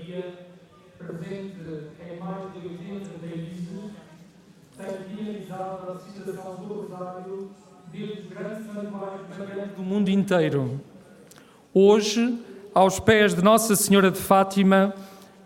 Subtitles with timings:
[0.00, 0.24] Maria,
[0.98, 1.56] presente
[2.08, 3.68] em mais de 80 países,
[4.76, 7.50] tem realizado a citação do Rosário
[7.92, 10.80] desde os grandes santuários marianos do mundo inteiro.
[11.74, 12.38] Hoje,
[12.74, 14.94] aos pés de Nossa Senhora de Fátima,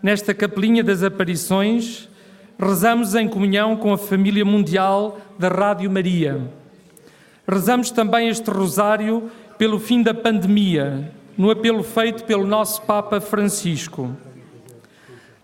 [0.00, 2.08] nesta capelinha das aparições,
[2.56, 6.48] rezamos em comunhão com a família mundial da Rádio Maria.
[7.48, 14.16] Rezamos também este rosário pelo fim da pandemia, no apelo feito pelo nosso Papa Francisco.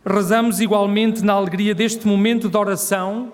[0.05, 3.33] Rezamos igualmente na alegria deste momento de oração,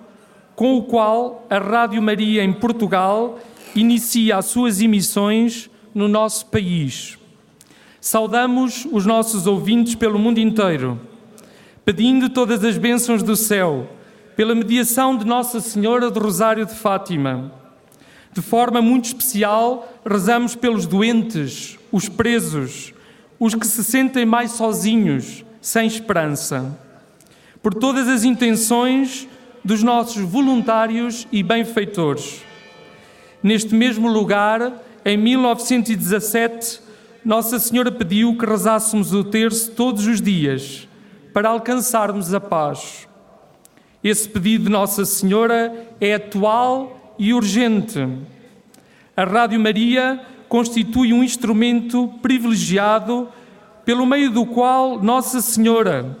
[0.53, 3.39] com o qual a Rádio Maria em Portugal
[3.73, 7.17] inicia as suas emissões no nosso país.
[8.01, 10.99] Saudamos os nossos ouvintes pelo mundo inteiro,
[11.85, 13.87] pedindo todas as bênçãos do céu,
[14.35, 17.51] pela mediação de Nossa Senhora do Rosário de Fátima.
[18.33, 22.93] De forma muito especial, rezamos pelos doentes, os presos,
[23.39, 26.79] os que se sentem mais sozinhos, sem esperança.
[27.61, 29.27] Por todas as intenções
[29.65, 32.41] dos nossos voluntários e benfeitores.
[33.43, 36.79] Neste mesmo lugar, em 1917,
[37.25, 40.87] Nossa Senhora pediu que rezássemos o terço todos os dias
[41.33, 43.05] para alcançarmos a paz.
[44.01, 48.07] Esse pedido de Nossa Senhora é atual e urgente.
[49.17, 53.27] A Rádio Maria constitui um instrumento privilegiado
[53.87, 56.17] pelo meio do qual Nossa Senhora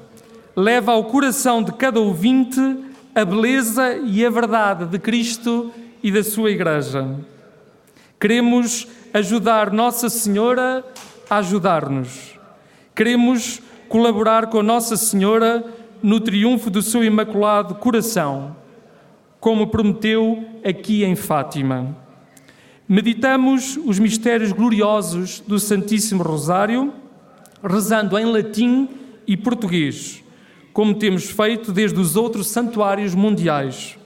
[0.55, 2.61] leva ao coração de cada ouvinte
[3.13, 5.69] a beleza e a verdade de Cristo
[6.01, 7.05] e da sua Igreja.
[8.17, 10.81] Queremos ajudar Nossa Senhora
[11.29, 12.39] a ajudar-nos.
[12.95, 15.61] Queremos colaborar com Nossa Senhora
[16.01, 18.55] no triunfo do seu imaculado coração,
[19.41, 21.97] como prometeu aqui em Fátima.
[22.87, 26.93] Meditamos os mistérios gloriosos do Santíssimo Rosário,
[27.63, 28.89] rezando em latim
[29.25, 30.23] e português,
[30.73, 33.97] como temos feito desde os outros santuários mundiais.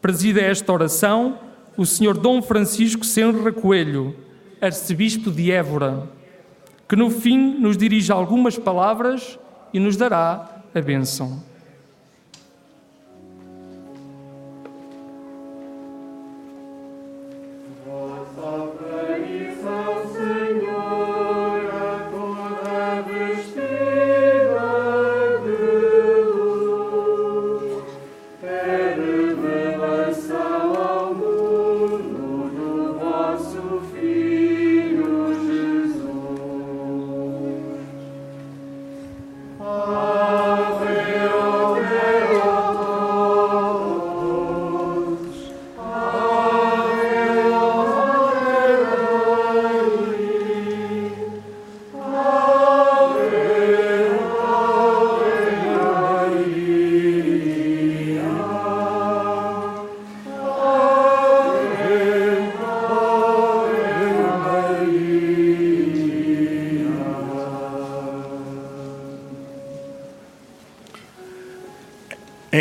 [0.00, 1.38] Presida esta oração
[1.76, 2.14] o Sr.
[2.18, 4.14] Dom Francisco Senra Coelho,
[4.60, 6.08] arcebispo de Évora,
[6.88, 9.38] que no fim nos dirige algumas palavras
[9.72, 11.42] e nos dará a bênção.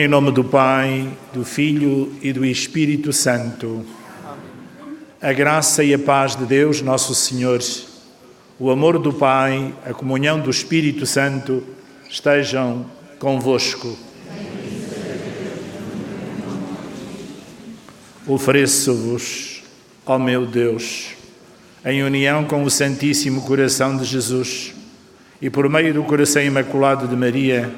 [0.01, 3.85] Em nome do Pai, do Filho e do Espírito Santo.
[5.21, 7.59] A graça e a paz de Deus, nosso Senhor,
[8.57, 11.63] o amor do Pai, a comunhão do Espírito Santo
[12.09, 12.83] estejam
[13.19, 13.95] convosco.
[18.25, 19.61] Ofereço-vos,
[20.03, 21.09] ó meu Deus,
[21.85, 24.73] em união com o Santíssimo Coração de Jesus
[25.39, 27.71] e por meio do coração imaculado de Maria,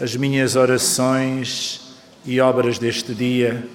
[0.00, 1.80] as minhas orações
[2.24, 3.66] e obras deste dia,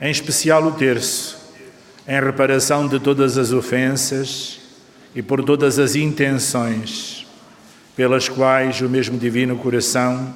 [0.00, 1.36] em especial o terço,
[2.06, 4.60] em reparação de todas as ofensas
[5.14, 7.24] e por todas as intenções
[7.96, 10.34] pelas quais o mesmo Divino Coração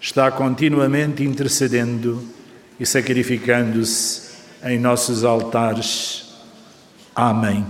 [0.00, 2.22] está continuamente intercedendo
[2.78, 4.26] e sacrificando-se
[4.64, 6.24] em nossos altares.
[7.14, 7.64] Amém.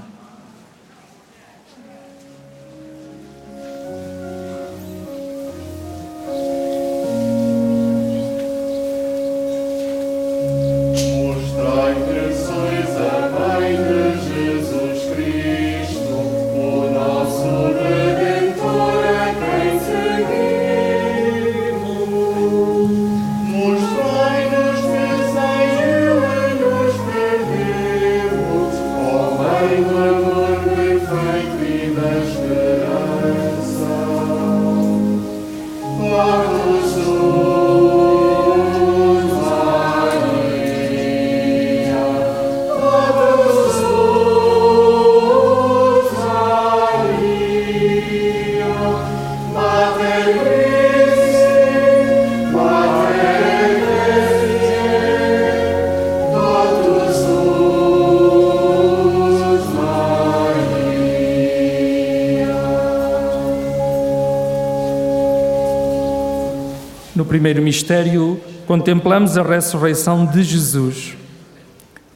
[67.25, 71.17] Primeiro mistério, contemplamos a ressurreição de Jesus.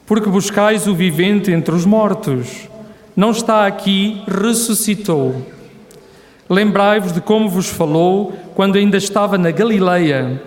[0.05, 2.69] Porque buscais o vivente entre os mortos.
[3.15, 5.41] Não está aqui, ressuscitou.
[6.49, 10.41] Lembrai-vos de como vos falou quando ainda estava na Galileia,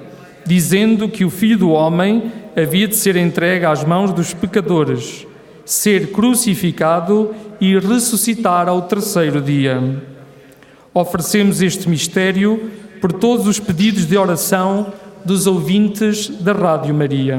[0.46, 5.26] dizendo que o Filho do Homem havia de ser entregue às mãos dos pecadores,
[5.64, 10.02] ser crucificado e ressuscitar ao terceiro dia.
[10.92, 12.70] Oferecemos este mistério
[13.04, 14.90] por todos os pedidos de oração
[15.26, 17.38] dos ouvintes da Rádio Maria.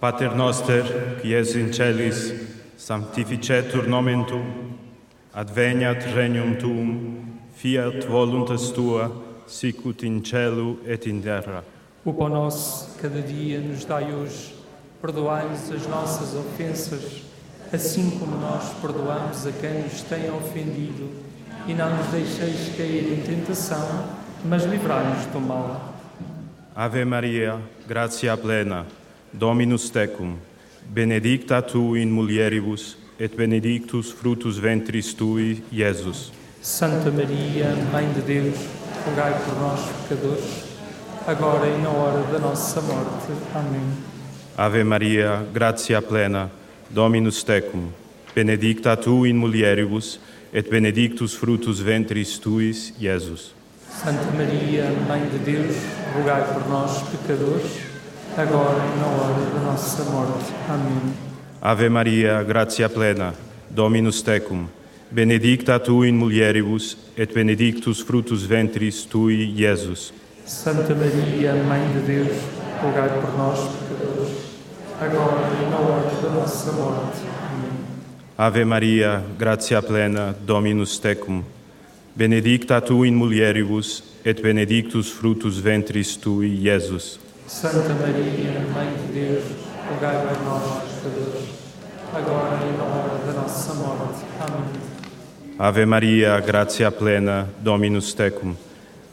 [0.00, 2.32] Pater noster, qui es in celis,
[2.76, 4.46] sanctificetur nomen tuum,
[5.34, 7.24] adveniat regnum tuum,
[7.56, 9.10] fiat voluntas tua,
[9.44, 11.64] sicut in cielo et in terra.
[12.04, 14.54] O pão nosso, cada dia, nos dai hoje.
[15.02, 17.24] Perdoai-nos as nossas ofensas,
[17.72, 21.23] assim como nós perdoamos a quem nos tem ofendido.
[21.66, 24.04] E não nos deixeis cair em tentação,
[24.44, 25.94] mas livrai-nos do mal.
[26.76, 27.58] Ave Maria,
[27.88, 28.84] gratia plena,
[29.32, 30.36] Dominus tecum,
[30.84, 36.32] benedicta tu in mulieribus, et benedictus fructus ventris tui, Iesus.
[36.60, 38.58] Santa Maria, Mãe de Deus,
[39.06, 40.64] rogai por nós, pecadores,
[41.26, 43.32] agora e na hora da nossa morte.
[43.54, 43.86] Amém.
[44.56, 46.50] Ave Maria, gratia plena,
[46.90, 47.88] Dominus tecum,
[48.34, 50.20] benedicta tu in mulieribus,
[50.54, 53.52] et benedictus fructus ventris tuis, Iesus.
[53.90, 55.74] Santa Maria, Mãe de Deus,
[56.14, 57.72] rogai por nós, pecadores,
[58.36, 60.52] agora e na hora da nossa morte.
[60.68, 61.12] Amém.
[61.60, 63.34] Ave Maria, gratia plena,
[63.68, 64.68] Dominus tecum,
[65.10, 70.12] benedicta tu in mulieribus, et benedictus fructus ventris tui, Iesus.
[70.46, 72.36] Santa Maria, Mãe de Deus,
[72.80, 73.58] rogai por nós,
[73.88, 74.36] pecadores,
[75.00, 77.33] agora e na hora da nossa morte.
[78.36, 81.44] Ave Maria, gratia plena, Dominus tecum,
[82.16, 87.20] benedicta tu in mulieribus, et benedictus fructus ventris tui, Iesus.
[87.46, 89.44] Santa Maria, Mãe de Deus,
[89.88, 91.48] rogai por nós, pecadores,
[92.12, 94.24] agora e na hora da nossa morte.
[94.40, 94.64] Amém.
[95.56, 98.56] Ave Maria, gratia plena, Dominus tecum,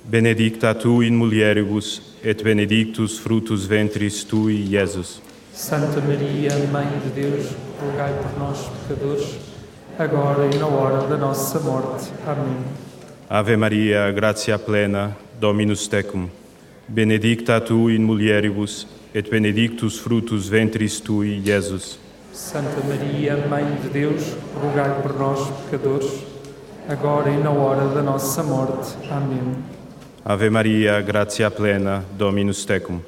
[0.04, 5.22] benedicta tu in mulieribus, et benedictus fructus ventris tui, Iesus.
[5.54, 9.38] Santa Maria, Mãe de Deus, rogai por nós, pecadores,
[9.98, 12.12] agora e na hora da nossa morte.
[12.28, 12.58] Amém.
[13.28, 16.30] Ave Maria, gratia plena, Dominus tecum,
[16.88, 21.98] benedicta tu in mulieribus, et benedictus fructus ventris tui, Iesus.
[22.32, 26.24] Santa Maria, Mãe de Deus, rogai por nós, pecadores,
[26.88, 28.96] agora e na hora da nossa morte.
[29.10, 29.56] Amém.
[30.24, 33.00] Ave Maria, gratia plena, Dominus tecum,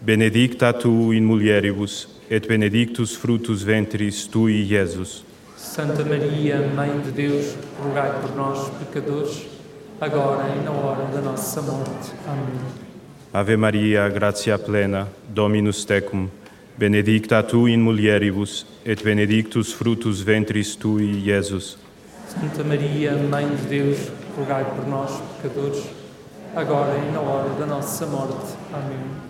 [0.00, 5.22] benedicta tu in mulieribus, et benedictus fructus ventris tui, Iesus.
[5.54, 9.46] Santa Maria, Mãe de Deus, rogai por nós, pecadores,
[10.00, 12.10] agora e na hora da nossa morte.
[12.26, 12.58] Amém.
[13.34, 16.30] Ave Maria, gratia plena, Dominus tecum,
[16.78, 21.76] benedicta tu in mulieribus, et benedictus fructus ventris tui, Iesus.
[22.28, 25.84] Santa Maria, Mãe de Deus, rogai por nós, pecadores,
[26.56, 28.56] agora e na hora da nossa morte.
[28.72, 29.21] Amém.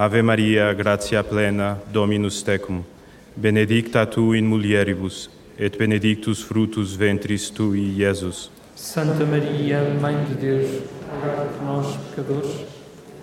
[0.00, 2.84] Ave Maria, gratia plena, Dominus tecum,
[3.34, 5.28] benedicta tu in mulieribus,
[5.58, 8.48] et benedictus fructus ventris tui, Iesus.
[8.76, 12.64] Santa Maria, Mãe de Deus, rogai por nós, pecadores,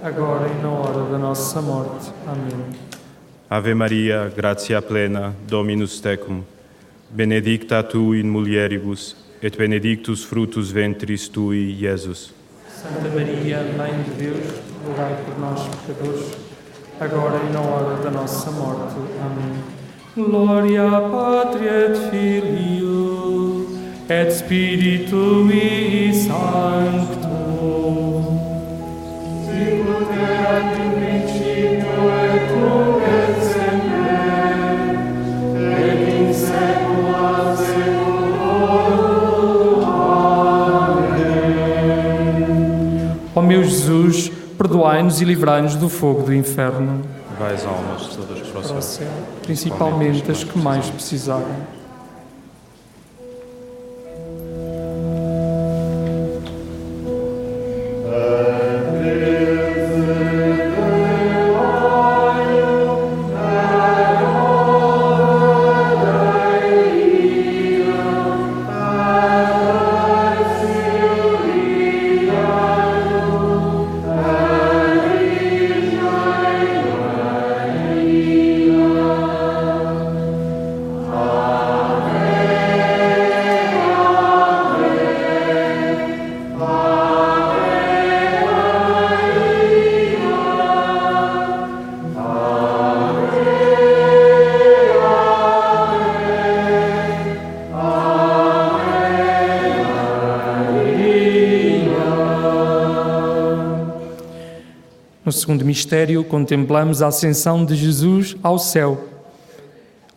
[0.03, 2.11] agora e na hora da nossa morte.
[2.27, 2.65] Amém.
[3.49, 6.43] Ave Maria, gratia plena, Dominus tecum,
[7.09, 12.33] benedicta tu in mulieribus, et benedictus fructus ventris tui, Iesus.
[12.67, 14.53] Santa Maria, Mãe de Deus,
[14.85, 16.44] rogai por nós, pecadores,
[16.99, 18.95] agora e na hora da nossa morte.
[19.21, 19.63] Amém.
[20.15, 23.67] Gloria Patri et Filio
[24.07, 27.27] et Spiritui Sancto.
[29.45, 30.91] Sicut erat in
[44.57, 47.01] perdoai-nos e livrai-nos do fogo do inferno.
[47.37, 49.07] Vai as almas todas para o céu,
[49.43, 51.45] principalmente as que mais precisarem.
[105.25, 109.05] No segundo mistério, contemplamos a ascensão de Jesus ao céu.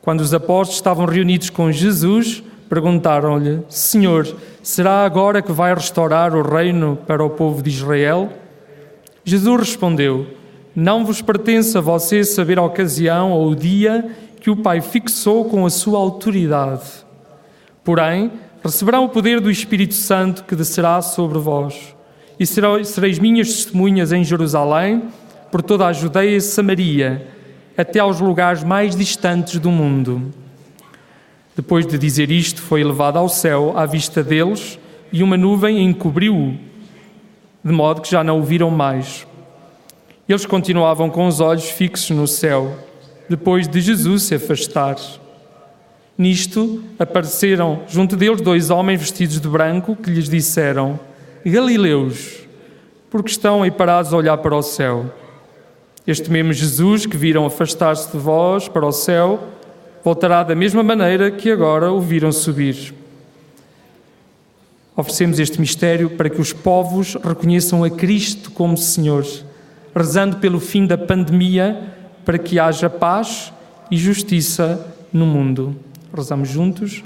[0.02, 4.28] Quando os apóstolos estavam reunidos com Jesus, perguntaram-lhe: Senhor,
[4.62, 8.30] será agora que vai restaurar o reino para o povo de Israel?
[9.24, 10.26] Jesus respondeu:
[10.76, 14.10] Não vos pertence a vocês saber a ocasião ou o dia
[14.42, 16.84] que o Pai fixou com a sua autoridade.
[17.82, 18.30] Porém,
[18.62, 21.96] receberão o poder do Espírito Santo que descerá sobre vós,
[22.38, 25.04] e sereis minhas testemunhas em Jerusalém,
[25.50, 27.26] por toda a Judeia e Samaria,
[27.76, 30.32] até aos lugares mais distantes do mundo.
[31.56, 34.78] Depois de dizer isto, foi elevado ao céu à vista deles,
[35.12, 36.56] e uma nuvem encobriu-o,
[37.64, 39.26] de modo que já não o viram mais.
[40.28, 42.78] Eles continuavam com os olhos fixos no céu,
[43.28, 44.96] depois de Jesus se afastar.
[46.16, 51.00] Nisto apareceram junto deles dois homens vestidos de branco que lhes disseram:
[51.44, 52.40] Galileus,
[53.10, 55.12] porque estão aí parados a olhar para o céu?
[56.06, 59.40] Este mesmo Jesus que viram afastar-se de vós para o céu,
[60.02, 62.94] voltará da mesma maneira que agora o viram subir.
[64.96, 69.24] Oferecemos este mistério para que os povos reconheçam a Cristo como Senhor,
[69.94, 73.52] rezando pelo fim da pandemia, para que haja paz
[73.90, 75.76] e justiça no mundo.
[76.12, 77.04] Rezamos juntos.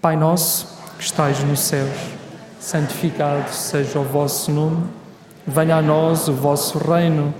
[0.00, 1.90] Pai nosso que estais nos céus,
[2.64, 4.84] santificado seja o vosso nome.
[5.46, 7.34] Venha a nós o vosso reino.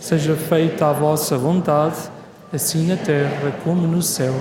[0.00, 1.98] Seja feita a vossa vontade,
[2.50, 4.32] assim na terra como no céu.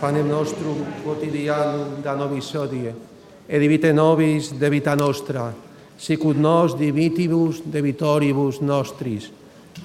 [0.00, 2.92] Pane nostrum quotidianum da nobis hodie,
[3.48, 5.54] et debite nobis debita nostra,
[5.96, 9.30] sicut nos dimitibus debitoribus nostris,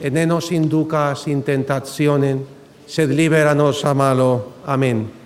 [0.02, 2.42] et ne nos inducas in tentationem,
[2.88, 4.54] sed libera nos a malo.
[4.66, 5.21] Amém.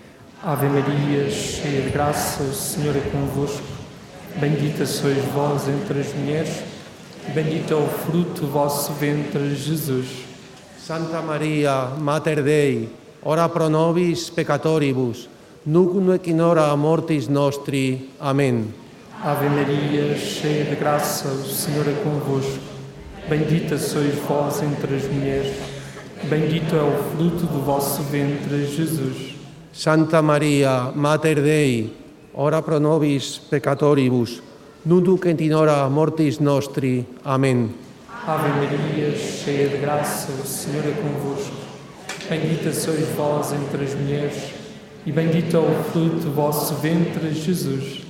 [0.48, 3.66] Ave Maria, cheia de graça, o Senhor é convosco.
[4.36, 6.62] Bendita sois vós entre as mulheres,
[7.34, 10.06] bendito é o fruto do vosso ventre, Jesus.
[10.78, 12.90] Santa Maria, Mater Dei,
[13.24, 15.28] ora pro nobis peccatoribus,
[15.66, 18.12] nunc et in hora mortis nostri.
[18.20, 18.68] Amém.
[19.24, 22.62] Ave Maria, cheia de graça, o Senhor é convosco.
[23.28, 25.58] Bendita sois vós entre as mulheres,
[26.26, 29.35] bendito é o fruto do vosso ventre, Jesus.
[29.76, 31.94] Santa Maria, Mater Dei,
[32.34, 34.42] ora pro nobis peccatoribus,
[34.86, 37.06] nunc et in hora mortis nostri.
[37.26, 37.76] Amém.
[38.26, 41.58] Ave Maria, cheia de graça, o Senhor é convosco.
[42.30, 44.54] Bendita sois vós entre as mulheres,
[45.06, 48.02] e bendito é o fruto do vosso ventre, Jesus.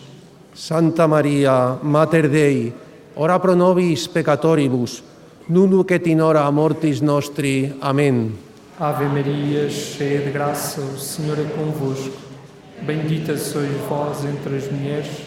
[0.54, 2.76] Santa Maria, Mater Dei,
[3.16, 5.04] ora pro nobis peccatoribus,
[5.50, 7.74] nunc et in hora mortis nostri.
[7.82, 8.45] Amém.
[8.78, 12.12] Ave Maria, cheia de graça, o Senhor é convosco.
[12.82, 15.22] Bendita sois vós entre as mulheres,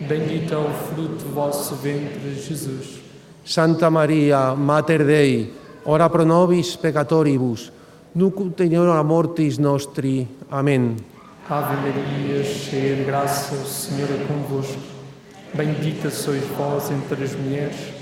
[0.00, 3.02] bendito é o fruto do vosso ventre, Jesus.
[3.44, 5.52] Santa Maria, Mater Dei,
[5.84, 7.70] ora pro nobis peccatoribus,
[8.14, 10.26] nunc et in hora mortis nostri.
[10.50, 10.96] Amém.
[11.50, 14.80] Ave Maria, cheia de graça, o Senhor é convosco.
[15.52, 17.92] Bendita sois vós entre as mulheres,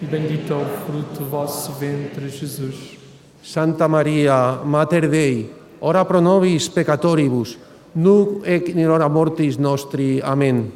[0.00, 2.97] e bendito é o fruto do vosso ventre, Jesus.
[3.42, 7.56] Santa Maria, Mater Dei, ora pro nobis peccatoribus,
[7.94, 10.20] nunc et in hora mortis nostri.
[10.22, 10.72] Amém.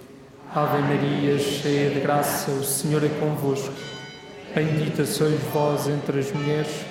[0.54, 3.73] Ave Maria, cheia de graça, o Senhor é convosco.
[4.54, 6.85] Bendita sois vós entre as mulheres,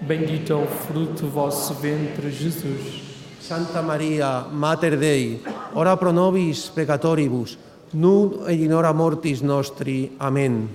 [0.00, 3.02] bendito é o fruto do vosso ventre, Jesus.
[3.40, 5.42] Santa Maria, Mater Dei,
[5.74, 7.58] ora pro nobis peccatoribus,
[7.92, 10.12] nunc et in hora mortis nostri.
[10.18, 10.68] Amém.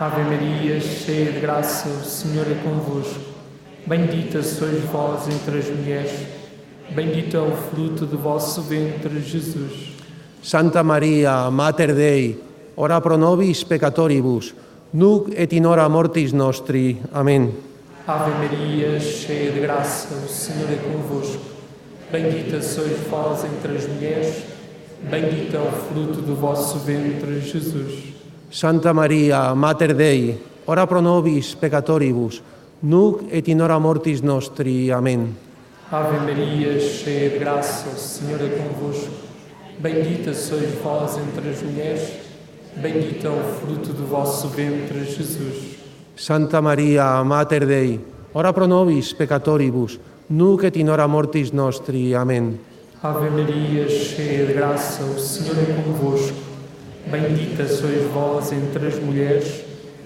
[0.00, 3.33] Ave Maria, cheia de graça, o Senhor é convosco.
[3.86, 6.26] Bendita sois vós entre as mulheres,
[6.94, 9.92] bendito é o fruto do vosso ventre, Jesus.
[10.42, 12.40] Santa Maria, Mater Dei,
[12.74, 14.54] ora pro nobis peccatoribus,
[14.90, 16.98] nunc et in hora mortis nostri.
[17.12, 17.52] Amém.
[18.06, 21.42] Ave Maria, cheia de graça, o Senhor é convosco.
[22.10, 24.44] Bendita sois vós entre as mulheres,
[25.10, 28.14] bendito é o fruto do vosso ventre, Jesus.
[28.50, 32.42] Santa Maria, Mater Dei, ora pro nobis peccatoribus,
[32.84, 34.92] nunc et in hora mortis nostri.
[34.92, 35.34] Amém.
[35.90, 39.10] Ave Maria, cheia de graça, o Senhor é convosco.
[39.78, 42.12] Bendita sois vós entre as mulheres,
[42.76, 45.78] bendito é o fruto do vosso ventre, Jesus.
[46.16, 48.00] Santa Maria, Mater Dei,
[48.32, 49.98] ora pro nobis peccatoribus,
[50.28, 52.14] nunc et in hora mortis nostri.
[52.14, 52.60] Amém.
[53.02, 56.36] Ave Maria, cheia de graça, o Senhor é convosco.
[57.06, 59.63] Bendita sois vós entre as mulheres,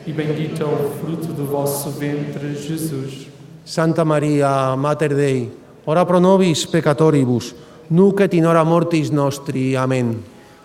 [0.09, 3.29] e bendito é o fruto do vosso ventre, Jesus.
[3.63, 5.53] Santa Maria, Mater Dei,
[5.85, 7.55] ora pro nobis peccatoribus,
[7.91, 9.77] nunc et in hora mortis nostri.
[9.77, 10.17] Amém.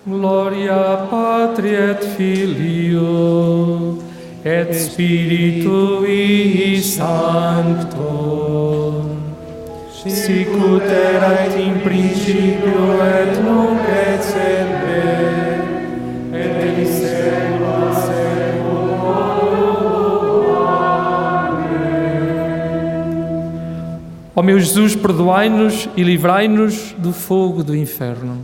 [0.08, 3.98] Gloria Patri et Filio
[4.46, 6.22] et Spiritui
[6.82, 8.02] Sancto,
[10.08, 15.33] sicut erat in principio et nunc et semper,
[24.44, 28.42] Ó meu Jesus, perdoai-nos e livrai-nos do fogo do inferno.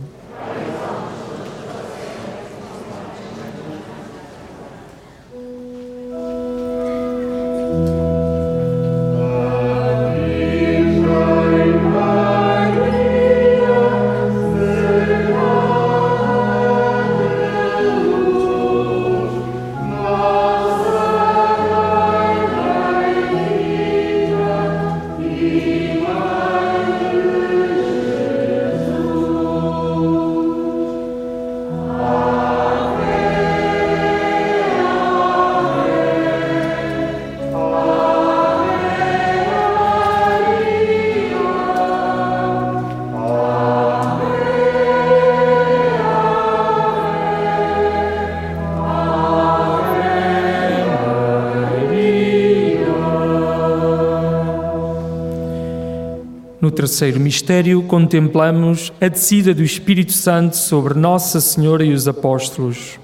[56.90, 62.98] Terceiro mistério, contemplamos a descida do Espírito Santo sobre Nossa Senhora e os apóstolos.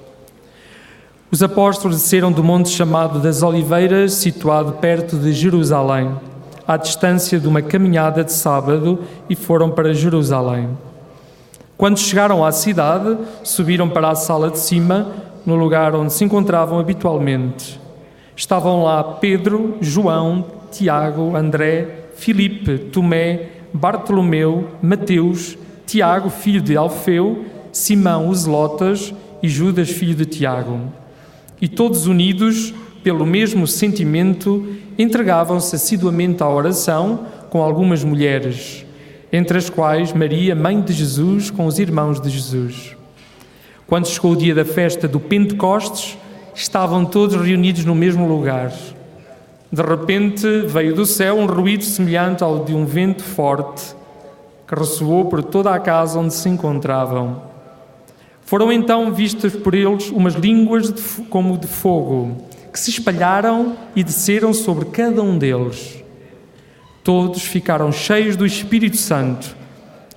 [1.31, 6.11] Os apóstolos desceram do monte chamado das Oliveiras, situado perto de Jerusalém,
[6.66, 10.68] à distância de uma caminhada de sábado, e foram para Jerusalém.
[11.77, 15.12] Quando chegaram à cidade, subiram para a sala de cima,
[15.46, 17.81] no lugar onde se encontravam habitualmente.
[18.35, 28.28] Estavam lá Pedro, João, Tiago, André, Filipe, Tomé, Bartolomeu, Mateus, Tiago, filho de Alfeu, Simão,
[28.28, 30.80] os Lotas e Judas, filho de Tiago.
[31.60, 32.74] E todos unidos
[33.06, 34.66] pelo mesmo sentimento,
[34.98, 38.84] entregavam-se assiduamente à oração com algumas mulheres,
[39.32, 42.96] entre as quais Maria, mãe de Jesus, com os irmãos de Jesus.
[43.86, 46.18] Quando chegou o dia da festa do Pentecostes,
[46.52, 48.72] estavam todos reunidos no mesmo lugar.
[49.70, 53.94] De repente veio do céu um ruído semelhante ao de um vento forte
[54.66, 57.42] que ressoou por toda a casa onde se encontravam.
[58.42, 62.37] Foram então vistas por eles umas línguas de, como de fogo
[62.72, 66.05] que se espalharam e desceram sobre cada um deles.
[67.02, 69.57] Todos ficaram cheios do Espírito Santo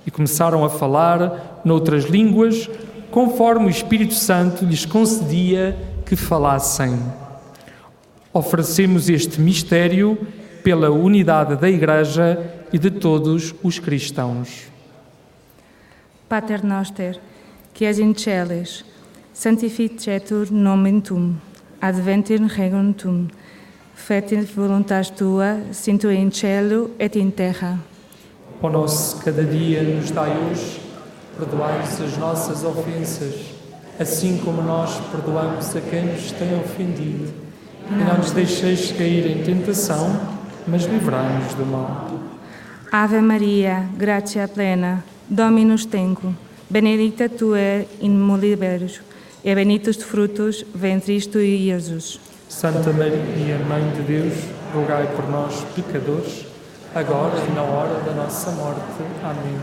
[0.06, 2.68] e começaram a falar noutras línguas,
[3.10, 6.98] conforme o Espírito Santo lhes concedia que falassem.
[8.32, 10.16] Oferecemos este mistério
[10.62, 12.38] pela unidade da Igreja
[12.72, 14.68] e de todos os cristãos.
[16.28, 17.18] Pater noster,
[17.74, 18.84] qui es in celis,
[19.32, 21.34] sanctificetur nomen tuum,
[21.80, 23.26] adventir regnum tuum,
[23.96, 27.80] fetit voluntas tua, sinto in cielo et in terra.
[28.62, 30.80] O nosso cada dia nos dai hoje,
[31.36, 33.34] perdoai-nos as nossas ofensas,
[33.98, 37.49] assim como nós perdoamos a quem nos tem ofendido.
[37.90, 40.20] E não nos deixeis cair em tentação,
[40.66, 42.08] mas livrai-nos do mal.
[42.92, 46.34] Ave Maria, gratia plena, Dominus tecum,
[46.68, 47.54] benedicta tu
[48.00, 49.00] in mulieribus,
[49.44, 52.20] e benedictus fructus ventris tui, Jesus.
[52.48, 54.34] Santa Maria, Mãe de Deus,
[54.74, 56.46] rogai por nós, pecadores,
[56.94, 58.80] agora e na hora da nossa morte.
[59.22, 59.58] Amém.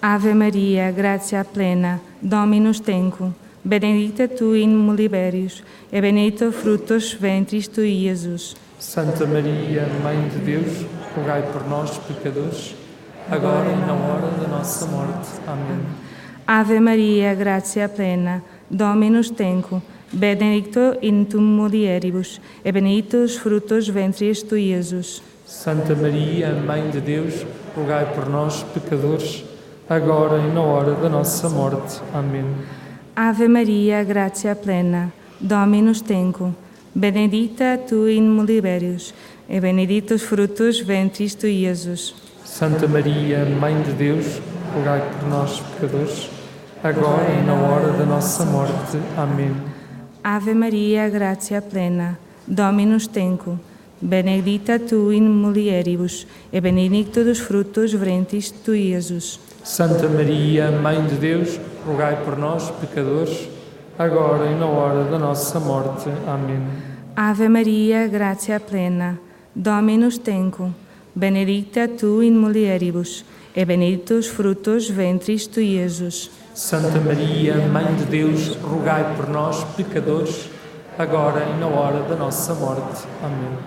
[0.00, 3.32] Ave Maria, gratia plena, Dominus tecum,
[3.64, 8.56] benedicta tu in mulieribus, e benedictus fructus ventris tui, Jesus.
[8.78, 12.74] Santa Maria, Mãe de Deus, rogai por nós, pecadores,
[13.30, 15.28] agora e na hora da nossa morte.
[15.46, 15.80] Amém.
[16.46, 19.80] Ave Maria, gratia plena, Dominus tecum,
[20.12, 25.22] benedicto in tum mulieribus, e benedictus fructus ventris tui, Jesus.
[25.46, 27.46] Santa Maria, Mãe de Deus,
[27.76, 29.44] rogai por nós, pecadores,
[29.88, 32.00] agora e na hora da nossa morte.
[32.12, 32.46] Amém.
[33.14, 36.54] Ave Maria, gratia plena, Dominus tecum,
[36.94, 39.12] benedicta tu in mulieribus,
[39.46, 42.14] e benedictus fructus ventris tui, Jesus.
[42.42, 44.40] Santa Maria, Mãe de Deus,
[44.74, 46.30] rogai por nós, pecadores,
[46.82, 48.96] agora e na hora da nossa morte.
[49.14, 49.54] Amém.
[50.24, 53.58] Ave Maria, gratia plena, Dominus tecum,
[54.00, 59.38] benedicta tu in mulieribus, e benedictus fructus ventris tui, Jesus.
[59.62, 63.48] Santa Maria, Mãe de Deus, rogai por nós, pecadores,
[63.98, 66.08] agora e na hora da nossa morte.
[66.26, 66.60] Amém.
[67.14, 69.18] Ave Maria, gratia plena,
[69.54, 70.72] Dominus tecum,
[71.14, 76.30] benedicta tu in mulieribus, e benedictus fructus ventris tui, Jesus.
[76.54, 80.48] Santa Maria, Mãe de Deus, rogai por nós, pecadores,
[80.98, 83.06] agora e na hora da nossa morte.
[83.22, 83.58] Amém.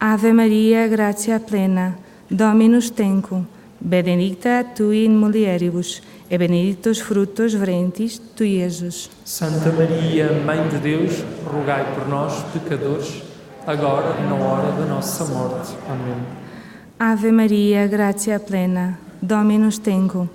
[0.00, 1.96] Ave Maria, gratia plena,
[2.30, 3.44] Dominus tecum,
[3.80, 9.10] benedicta tui in mulieribus, e benedictus fructus ventris tui, Jesus.
[9.24, 13.22] Santa Maria, Mãe de Deus, rogai por nós, pecadores,
[13.66, 15.74] agora e na hora da nossa morte.
[15.88, 16.22] Amém.
[16.98, 20.28] Ave Maria, gratia plena, Dominus tecum,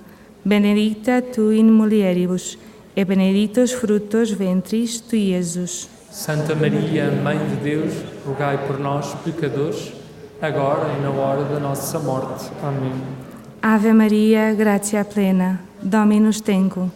[0.44, 2.58] benedicta tui in mulieribus,
[2.94, 5.88] e benedictus fructus ventris tui, Jesus.
[6.10, 7.94] Santa Maria, Mãe de Deus,
[8.26, 9.92] rogai por nós, pecadores,
[10.42, 12.50] agora e na hora da nossa morte.
[12.62, 12.92] Amém.
[13.68, 16.88] Ave Maria, gratia plena, Dominus tecum,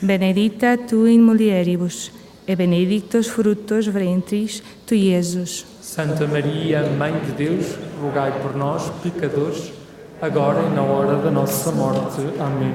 [0.00, 2.10] benedicta tu in mulieribus,
[2.48, 5.66] e benedictus fructus ventris tui, Jesus.
[5.82, 9.70] Santa Maria, Mãe de Deus, rogai por nós, pecadores,
[10.22, 12.22] agora e na hora da nossa morte.
[12.40, 12.72] Amém.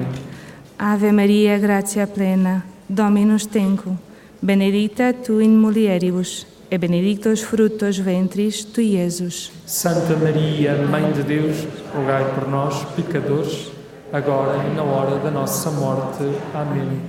[0.78, 3.98] Ave Maria, gratia plena, Dominus tecum,
[4.40, 9.50] benedicta tu in mulieribus, e benedictus fructus ventris tui, Jesus.
[9.66, 13.72] Santa Maria, Mãe de Deus, rogai por nós, pecadores,
[14.12, 16.24] agora e na hora da nossa morte.
[16.54, 17.00] Amém.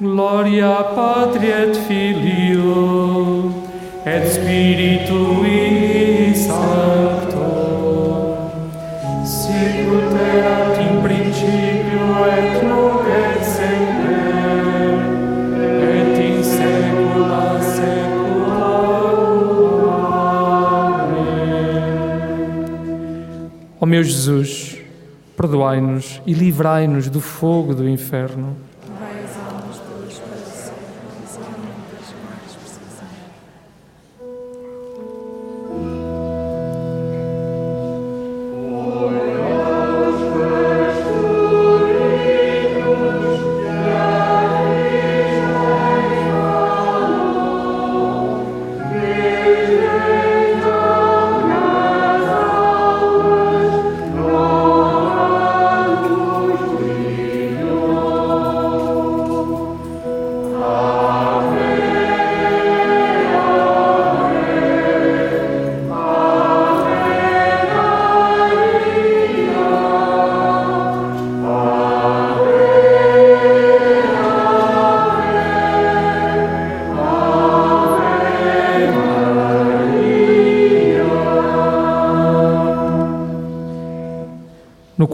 [0.00, 3.54] Glória Patria et Filio
[4.04, 5.56] et Spiritui
[6.34, 7.55] Sancto
[23.86, 24.78] Ó meu Jesus,
[25.36, 28.56] perdoai-nos e livrai-nos do fogo do inferno.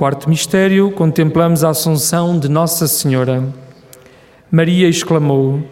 [0.02, 3.40] Quarto mistério, contemplamos a Assunção de Nossa Senhora.
[4.50, 5.62] Maria exclamou: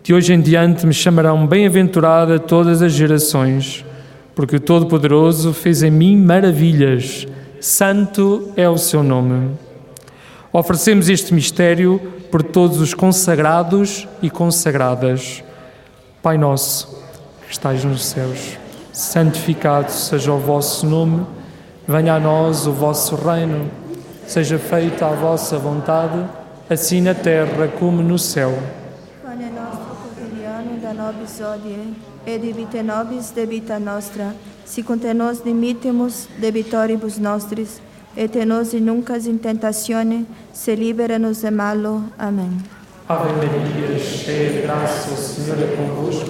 [0.00, 3.84] De hoje em diante me chamarão bem-aventurada todas as gerações,
[4.32, 7.26] porque o Todo-Poderoso fez em mim maravilhas.
[7.60, 9.50] Santo é o seu nome.
[10.52, 15.42] Oferecemos este mistério por todos os consagrados e consagradas.
[16.22, 17.02] Pai nosso,
[17.44, 18.56] que estais nos céus,
[18.92, 21.37] santificado seja o vosso nome.
[21.88, 23.70] Venha a nós o vosso reino,
[24.26, 26.22] seja feita a vossa vontade,
[26.68, 28.52] assim na terra como no céu.
[29.24, 31.94] Pane nostro quotidiano da nobis odie,
[32.26, 34.34] et debite nobis debita nostra,
[34.66, 37.80] sicut nos dimittimus debitoribus nostris,
[38.14, 42.04] et nos nuncas in tentatione, se libera-nos de malo.
[42.18, 42.50] Amém.
[43.08, 46.28] Ave Maria, cheia de graça, o Senhor é convosco.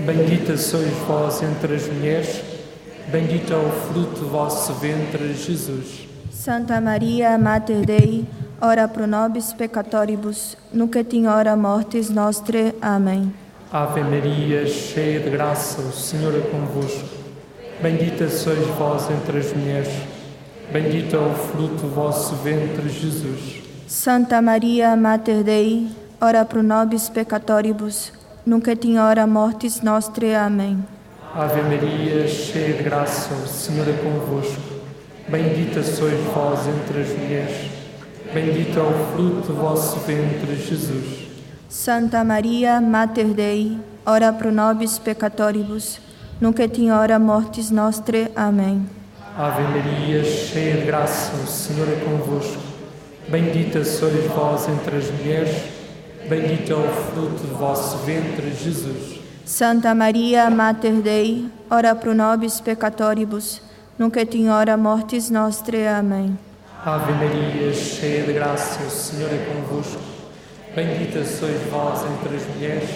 [0.00, 2.40] Bendita sois vós entre as mulheres,
[3.10, 6.06] bendito é o fruto do vosso ventre, Jesus.
[6.30, 8.26] Santa Maria, Mater Dei,
[8.60, 12.74] ora pro nobis peccatoribus, nunc et in hora mortis nostre.
[12.80, 13.32] Amém.
[13.72, 17.08] Ave Maria, cheia de graça, o Senhor é convosco.
[17.82, 19.92] Bendita sois vós entre as mulheres,
[20.72, 23.62] bendito é o fruto do vosso ventre, Jesus.
[23.86, 25.88] Santa Maria, Mater Dei,
[26.20, 28.12] ora pro nobis peccatoribus,
[28.44, 30.34] nunc et in hora mortis nostre.
[30.34, 30.97] Amém.
[31.38, 34.60] Ave Maria, cheia de graça, o Senhor é convosco.
[35.28, 37.70] Bendita sois vós entre as mulheres,
[38.34, 41.28] bendito é o fruto do vosso ventre, Jesus.
[41.68, 46.00] Santa Maria, Mater Dei, ora pro nobis peccatoribus,
[46.40, 48.32] nunc et in hora mortis nostre.
[48.34, 48.84] Amém.
[49.36, 52.60] Ave Maria, cheia de graça, o Senhor é convosco.
[53.28, 55.54] Bendita sois vós entre as mulheres,
[56.28, 59.17] bendito é o fruto do vosso ventre, Jesus.
[59.48, 63.62] Santa Maria, Mater Dei, ora pro nobis peccatoribus,
[63.98, 65.86] nunc et in hora mortis nostre.
[65.86, 66.38] Amém.
[66.84, 70.02] Ave Maria, cheia de graça, o Senhor é convosco.
[70.76, 72.90] Bendita sois vós entre as mulheres,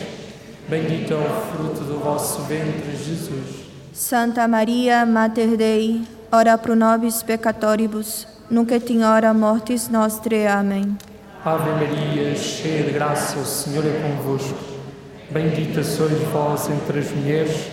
[0.68, 3.64] bendito é o fruto do vosso ventre, Jesus.
[3.94, 10.46] Santa Maria, Mater Dei, ora pro nobis peccatoribus, nunc et in hora mortis nostre.
[10.46, 10.98] Amém.
[11.42, 14.71] Ave Maria, cheia de graça, o Senhor é convosco.
[15.32, 17.68] Bendita sois vós entre as mulheres,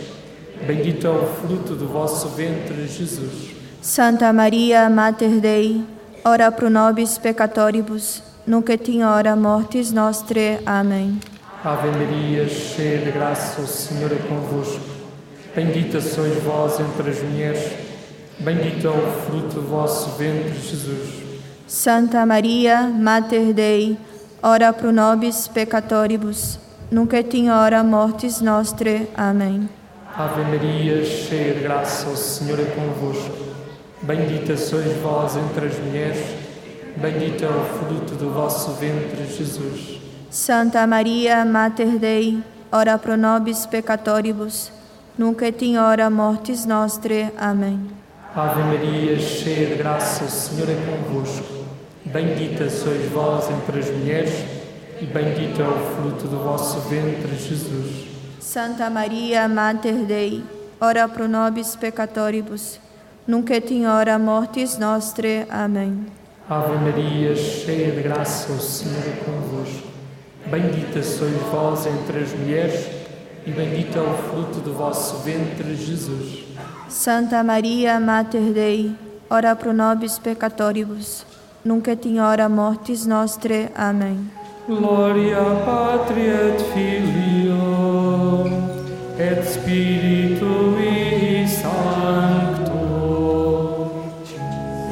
[0.65, 3.54] bendito é o fruto do vosso ventre, Jesus.
[3.82, 5.84] Santa Maria, Mater Dei,
[6.24, 10.62] ora pro nobis peccatoribus, nunc et in hora mortis nostre.
[10.65, 11.19] Amém.
[11.62, 14.80] Ave Maria, cheia de graça, o Senhor é convosco.
[15.54, 17.74] Bendita sois vós entre as mulheres,
[18.39, 21.10] bendito é o fruto do vosso ventre, Jesus.
[21.67, 23.98] Santa Maria, Mater Dei,
[24.41, 26.58] ora pro nobis peccatoribus,
[26.91, 29.08] nunc et in hora mortis nostre.
[29.15, 29.69] Amém.
[30.15, 33.38] Ave Maria, cheia de graça, o Senhor é convosco.
[34.02, 36.25] Bendita sois vós entre as mulheres,
[36.97, 39.99] bendito é o fruto do vosso ventre, Jesus.
[40.30, 44.71] Santa Maria, Mater Dei, ora pro nobis peccatoribus,
[45.17, 47.32] nunc et in hora mortis nostre.
[47.38, 47.80] Amém.
[48.36, 51.45] Ave Maria, cheia de graça, o Senhor é convosco.
[52.06, 54.59] Bendita sois vós entre as mulheres,
[55.02, 58.08] e bendito é o fruto do vosso ventre, Jesus.
[58.40, 60.44] Santa Maria, Mater Dei,
[60.80, 62.80] ora pro nobis peccatoribus,
[63.28, 65.46] nunc et in hora mortis nostre.
[65.50, 66.08] Amém.
[66.50, 69.88] Ave Maria, cheia de graça, o Senhor é convosco.
[70.48, 72.88] Bendita sois vós entre as mulheres,
[73.46, 76.44] e bendito é o fruto do vosso ventre, Jesus.
[76.90, 78.96] Santa Maria, Mater Dei,
[79.30, 81.26] ora pro nobis peccatoribus,
[81.64, 83.70] nunc et in hora mortis nostre.
[83.76, 84.38] Amém.
[84.70, 87.58] Gloria Patria et Filio
[89.18, 90.94] et Spiritui
[91.48, 92.78] Sancto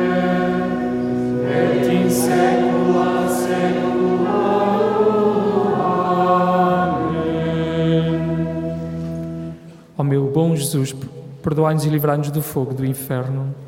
[1.50, 4.30] et in saecula saeculorum.
[9.98, 10.94] Amém Ó meu bom Jesus,
[11.42, 13.65] perdoai-nos e livrai-nos do fogo do inferno.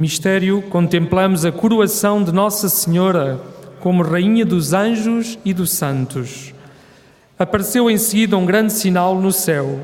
[0.00, 3.38] Mistério, contemplamos a coroação de Nossa Senhora
[3.80, 6.54] como Rainha dos Anjos e dos Santos.
[7.38, 9.78] Apareceu em seguida um grande sinal no céu: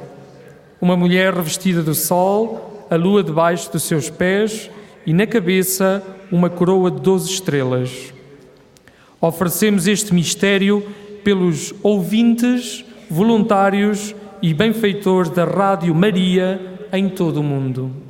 [0.80, 4.70] uma mulher revestida do sol, a lua debaixo dos seus pés
[5.04, 6.02] e na cabeça
[6.32, 8.14] uma coroa de doze estrelas.
[9.20, 10.82] Oferecemos este mistério
[11.22, 16.58] pelos ouvintes, voluntários e benfeitores da Rádio Maria
[16.90, 18.05] em todo o mundo.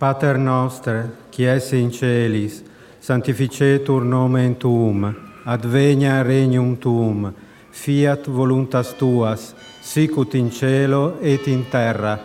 [0.00, 2.62] Pater noster, qui es in celis,
[3.02, 7.34] sanctificetur nomen tuum, advenia regnum tuum,
[7.70, 12.18] fiat voluntas tuas, sicut in cielo et in terra.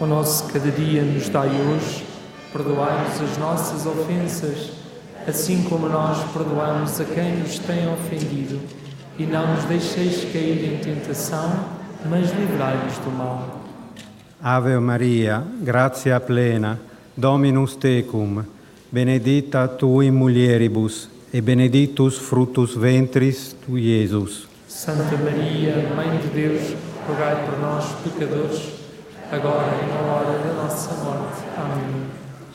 [0.00, 2.02] O nosso cada dia nos dai hoje,
[2.50, 4.72] perdoai-nos as nossas ofensas,
[5.28, 8.58] assim como nós perdoamos a quem nos tem ofendido.
[9.18, 11.62] E não nos deixeis cair em tentação,
[12.08, 13.59] mas livrai-nos do mal.
[14.42, 16.78] Ave Maria, gratia plena,
[17.14, 18.42] Dominus tecum,
[18.88, 24.48] benedicta tu in mulieribus, e benedictus fructus ventris tui, Iesus.
[24.66, 26.74] Santa Maria, Mãe de Deus,
[27.06, 28.62] rogai por nós, pecadores,
[29.30, 31.42] agora e na hora da nossa morte.
[31.58, 32.06] Amém.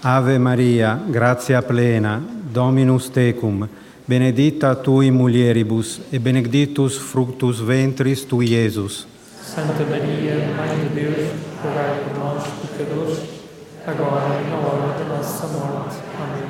[0.02, 2.20] Ave Maria, gratia plena,
[2.52, 3.68] Dominus tecum,
[4.08, 9.14] benedicta tu in mulieribus, e benedictus fructus ventris tui, Iesus.
[9.46, 11.30] Santa Maria, Mãe de Deus,
[11.64, 12.44] rogai por nós,
[12.76, 13.20] pecadores,
[13.86, 15.98] agora e na hora da nossa morte.
[16.20, 16.50] Amém.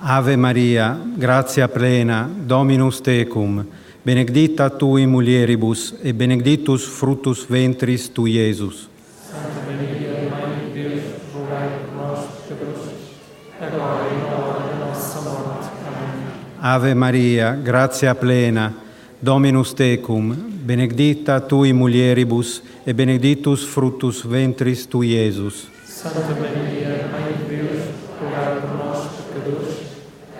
[0.00, 3.64] Ave Maria, gratia plena, Dominus tecum,
[4.02, 8.88] benedicta tu in mulieribus, e benedictus fructus ventris tui, Iesus.
[9.30, 11.02] Santa Maria, Mãe de Deus,
[11.34, 12.92] rogai por nós, pecadores,
[13.60, 15.68] agora e na hora da nossa morte.
[15.86, 16.24] Amém.
[16.60, 18.74] Ave Maria, gratia plena,
[19.20, 25.68] Dominus tecum, benedicta tu in mulieribus, e benedictus fructus ventris tui, Iesus.
[25.84, 27.82] Santa Maria, Mãe de Deus,
[28.20, 29.76] rogai por nós, pecadores,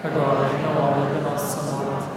[0.02, 2.08] agora e na hora da nossa morte.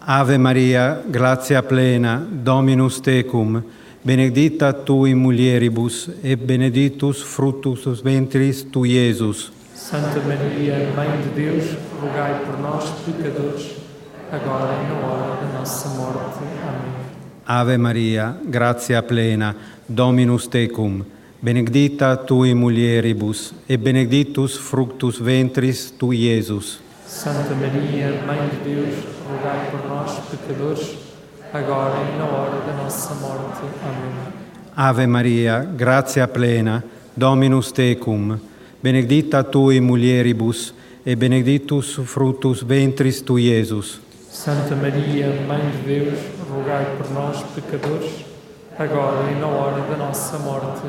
[0.00, 3.62] Ave Maria, gratia plena, Dominus tecum,
[4.04, 9.52] benedicta tu in mulieribus, et benedictus fructus ventris tui, Iesus.
[9.74, 13.77] Santa Maria, Mãe de Deus, rogai por nós, pecadores,
[14.30, 16.38] agora e na hora da nossa morte.
[16.62, 16.92] Amém.
[17.46, 19.56] Ave Maria, gratia plena,
[19.88, 21.02] Dominus tecum,
[21.40, 26.80] benedicta tu in mulieribus, et benedictus fructus ventris tui, Iesus.
[27.06, 28.94] Santa Maria, Mãe de Deus,
[29.26, 30.96] rogai por nós, pecadores,
[31.52, 33.62] agora e na hora da nossa morte.
[33.82, 34.12] Amém.
[34.76, 36.84] Ave Maria, gratia plena,
[37.16, 38.38] Dominus tecum,
[38.82, 40.74] benedicta tu in mulieribus,
[41.06, 44.07] et benedictus fructus ventris tui, Iesus.
[44.38, 48.24] Santa Maria, Mãe de Deus, rogai por nós, pecadores,
[48.78, 50.86] agora e na hora da nossa morte.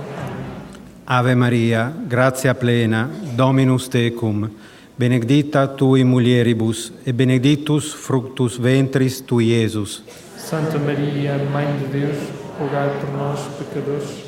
[1.04, 4.50] Ave Maria, gratia plena, Dominus tecum,
[4.96, 10.04] benedicta tu in mulieribus, et benedictus fructus ventris tui, Iesus.
[10.38, 12.18] Santa Maria, Mãe de Deus,
[12.60, 14.26] rogai por nós, pecadores,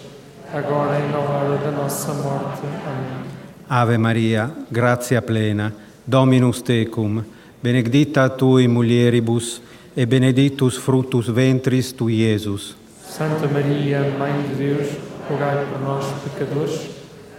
[0.52, 2.64] agora e na hora da nossa morte.
[2.88, 3.22] Amém.
[3.70, 5.72] Ave Maria, gratia plena,
[6.08, 7.22] Dominus tecum,
[7.62, 9.62] benedicta tui mulieribus,
[9.96, 12.76] et benedictus fructus ventris tui, Iesus.
[13.06, 14.88] Santa Maria, Mãe de Deus,
[15.30, 16.90] rogai por nós, pecadores,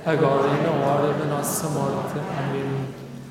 [0.05, 2.19] agora e na hora da nossa morte.
[2.39, 2.63] Amém.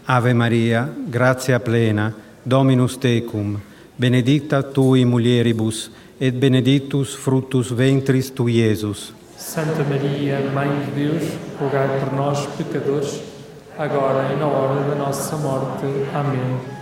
[0.08, 3.58] Ave Maria, gratia plena, Dominus tecum,
[3.98, 9.14] benedicta tui mulieribus, et benedictus fructus ventris tui, Iesus.
[9.38, 13.22] Santa Maria, Mãe de Deus, rogai por nós, pecadores,
[13.78, 15.86] agora e na hora da nossa morte.
[16.14, 16.81] Amém.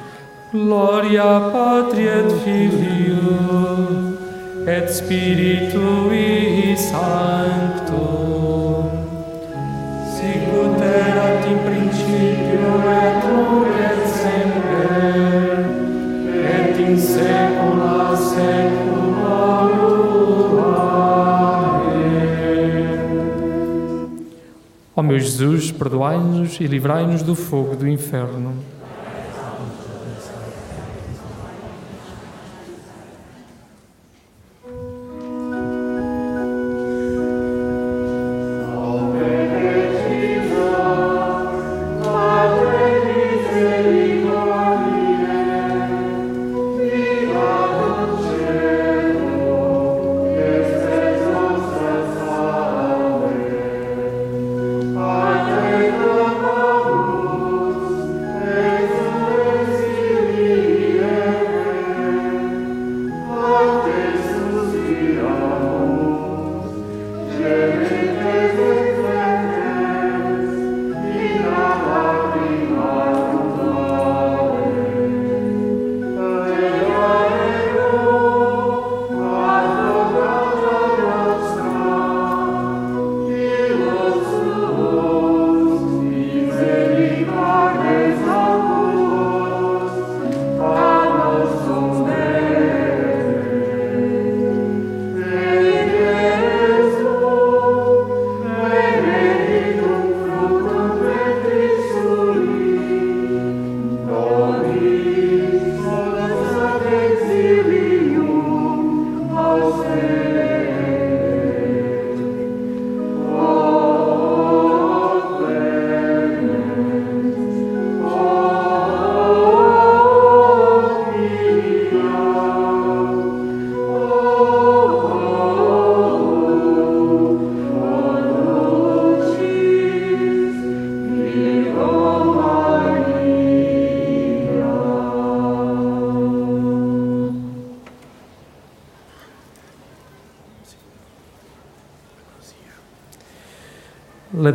[0.51, 4.17] Gloria Patri et Filio
[4.65, 8.01] et Spiritui Sancto
[10.09, 15.69] sicut erat in principio et nunc et semper
[16.33, 19.69] et in saecula saeculorum.
[21.85, 22.25] Amém.
[24.95, 28.78] Ó meu Jesus, perdoai-nos e livrai-nos do fogo do inferno.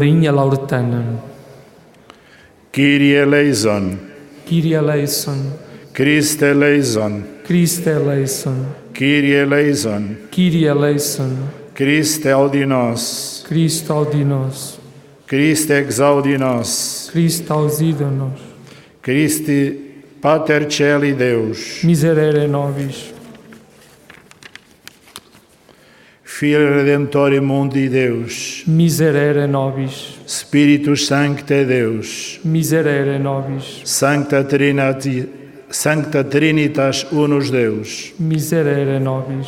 [0.04, 1.02] Ladainha Lauretana,
[2.70, 3.98] Kyrie eleison,
[4.44, 5.58] Kyrie eleison,
[5.94, 11.36] Christe eleison, Christe eleison, Kyrie eleison, Kyrie eleison,
[11.74, 14.78] Christe audi nos, Cristo audi nos,
[15.26, 18.40] Christe exaudi nos, Cristo auxida nos,
[19.00, 23.13] Christi Pater Celi Deus, miserere nobis,
[26.34, 35.28] Filii Redemptori Mundi Deus, miserere nobis, Spiritus Sancte Deus, miserere nobis, Sancta Trinati,
[35.68, 39.46] Sancta Trinitas Unus Deus, miserere nobis.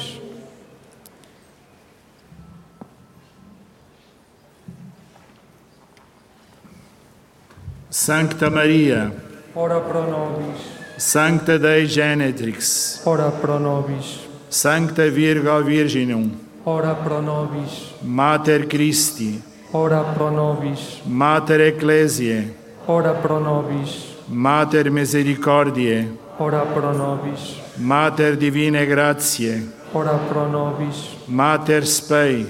[7.89, 9.13] Sancta Maria,
[9.55, 10.61] Ora pro nobis,
[10.97, 14.21] Sancta Dei Genetrix, ora pro nobis.
[14.49, 17.95] Sancta Virgo Virginum, Ora pro nobis.
[18.03, 19.41] Mater Christi,
[19.73, 21.01] Ora pro nobis.
[21.07, 22.53] Mater Ecclesiae,
[22.89, 24.17] Ora pro nobis.
[24.27, 26.09] Mater Misericordiae,
[26.41, 27.55] Ora pro nobis.
[27.77, 29.63] Mater Divine Gratiae,
[29.93, 31.15] Ora pro nobis.
[31.29, 32.47] Mater Spei,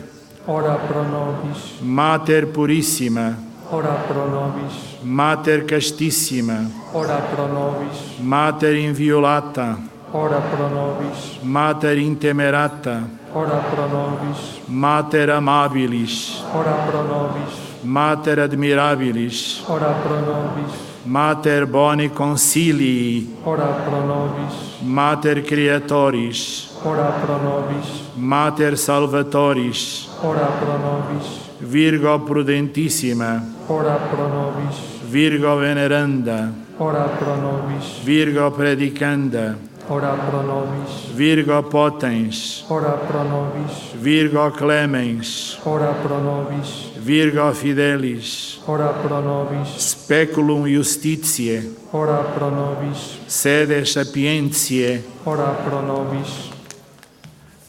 [0.47, 1.75] Ora pro nobis.
[1.83, 3.37] Mater Purissima,
[3.71, 4.97] Ora pro nobis.
[5.03, 8.19] Mater Castissima, Ora pro nobis.
[8.19, 9.77] Mater Inviolata,
[10.14, 11.39] Ora pro nobis.
[11.43, 13.03] Mater Intemerata,
[13.37, 14.61] Ora pro nobis.
[14.66, 17.53] Mater Amabilis, Ora pro nobis.
[17.84, 20.72] Mater Admirabilis, Ora pro nobis.
[21.05, 24.80] Mater Boni Consilii, Ora pro nobis.
[24.80, 27.87] Mater Creatoris, Ora pro nobis.
[28.16, 31.26] Mater Salvatoris, Ora pro nobis.
[31.61, 34.76] Virgo Prudentissima, Ora pro nobis.
[35.11, 38.01] Virgo Veneranda, Ora pro nobis.
[38.03, 39.57] Virgo Predicanda,
[39.89, 41.14] Ora pro nobis.
[41.14, 43.93] Virgo Potens, Ora pro nobis.
[43.95, 46.91] Virgo Clemens, Ora pro nobis.
[46.97, 49.68] Virgo Fidelis, Ora pro nobis.
[49.78, 51.62] Speculum Justitiae,
[51.93, 53.18] Ora pro nobis.
[53.28, 56.51] Sede Sapientiae, Ora pro nobis.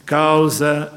[0.04, 0.90] Causa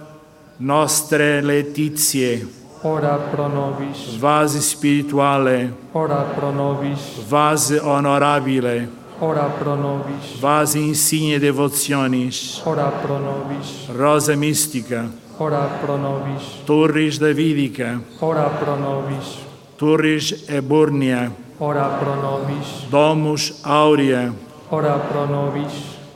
[0.59, 2.47] Nostre Laetitiae,
[2.83, 4.17] Ora pro nobis.
[4.17, 6.99] Vase Spirituale, Ora pro nobis.
[7.29, 8.89] Vase Honorabile,
[9.21, 10.39] Ora pro nobis.
[10.39, 13.87] Vase Insigne Devotionis, Ora pro nobis.
[13.95, 16.41] Rosa Mística, Ora pro nobis.
[16.65, 19.37] Turris Davidica, Ora pro nobis.
[19.77, 22.87] Turris Eburnia, Ora pro nobis.
[22.89, 24.33] Domus Aurea,
[24.71, 25.71] Ora pro nobis.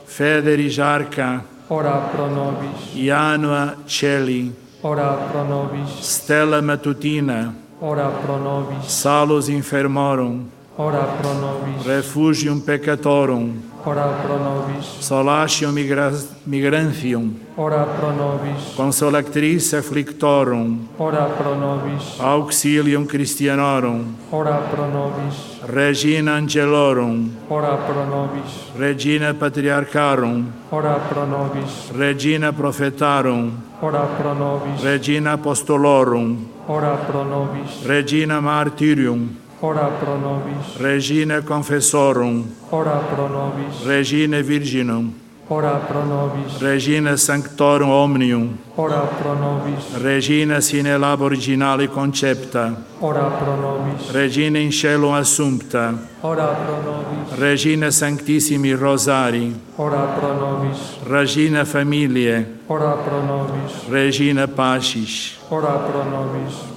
[0.06, 2.92] Federis Arca, Ora pro nobis.
[2.94, 4.52] Ianua Celi,
[4.82, 5.90] Ora pro nobis.
[6.02, 8.90] Stella Matutina, Ora pro nobis.
[8.90, 11.86] Salus Infermorum, ora pro nobis.
[11.86, 14.84] Refugium peccatorum, ora pro nobis.
[15.00, 16.12] Solatium migra
[16.44, 18.74] migrantium, ora pro nobis.
[18.76, 22.20] Consolactris afflictorum, ora pro nobis.
[22.20, 25.34] Auxilium Christianorum, ora pro nobis.
[25.66, 28.70] Regina Angelorum, ora pro nobis.
[28.76, 31.90] Regina Patriarcharum, ora pro nobis.
[31.96, 34.82] Regina Prophetarum, ora pro nobis.
[34.82, 37.82] Regina Apostolorum, ora pro nobis.
[37.86, 40.76] Regina Martyrium, Ora pro nobis.
[40.78, 43.82] Regina Confessorum, Ora pro nobis.
[43.86, 45.14] Regina Virginum,
[45.48, 46.58] Ora pro nobis.
[46.60, 49.94] Regina Sanctorum Omnium, Ora pro nobis.
[50.02, 54.10] Regina sine lab originale concepta, Ora pro nobis.
[54.10, 57.38] Regina in cielo assumpta, Ora pro nobis.
[57.38, 60.98] Regina Sanctissimi Rosari, Ora pro nobis.
[61.06, 63.88] Regina Familiae, Ora pro nobis.
[63.88, 65.38] Regina Pacis.
[65.48, 66.74] Ora pro nobis.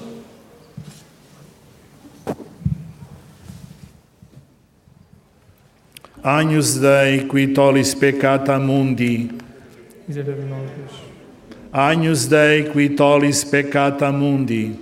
[6.32, 9.32] Agnus Dei qui tollis peccata mundi,
[10.06, 10.94] Miserere nobis.
[11.72, 14.78] Agnus Dei qui tollis peccata mundi.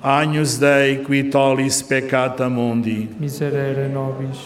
[0.00, 3.06] Agnus Dei qui tollis peccata mundi.
[3.18, 4.38] Miserere nobis.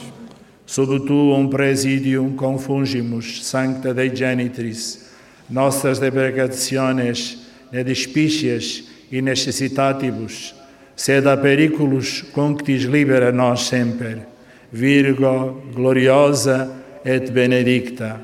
[0.64, 5.12] Sub tuum presidium confungimus, Sancta Dei Genitris,
[5.46, 7.38] nostras deprecationes,
[7.70, 10.54] ne despicias e necessitatibus,
[10.96, 14.33] sed a periculus cunctis libera nos semper.
[14.74, 16.68] Virgo gloriosa
[17.04, 18.20] et benedicta,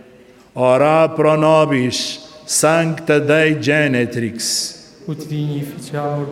[0.55, 4.74] ora pro nobis sancta Dei genetrix,
[5.07, 6.26] ut vini ficiamur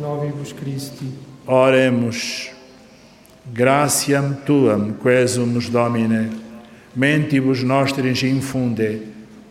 [0.00, 1.06] novibus Christi.
[1.46, 2.50] Oremus.
[3.54, 6.30] Gratiam tuam, quesumus Domine,
[6.94, 9.00] mentibus nostris infunde,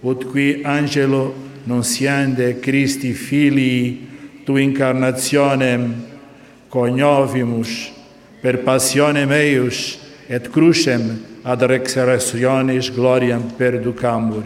[0.03, 4.07] ut qui angelo nunciande Christi filii
[4.45, 5.95] tu incarnationem
[6.70, 7.91] coniovimus
[8.41, 14.44] per passionem eius et crucem ad resurrectionis gloriam perducamur.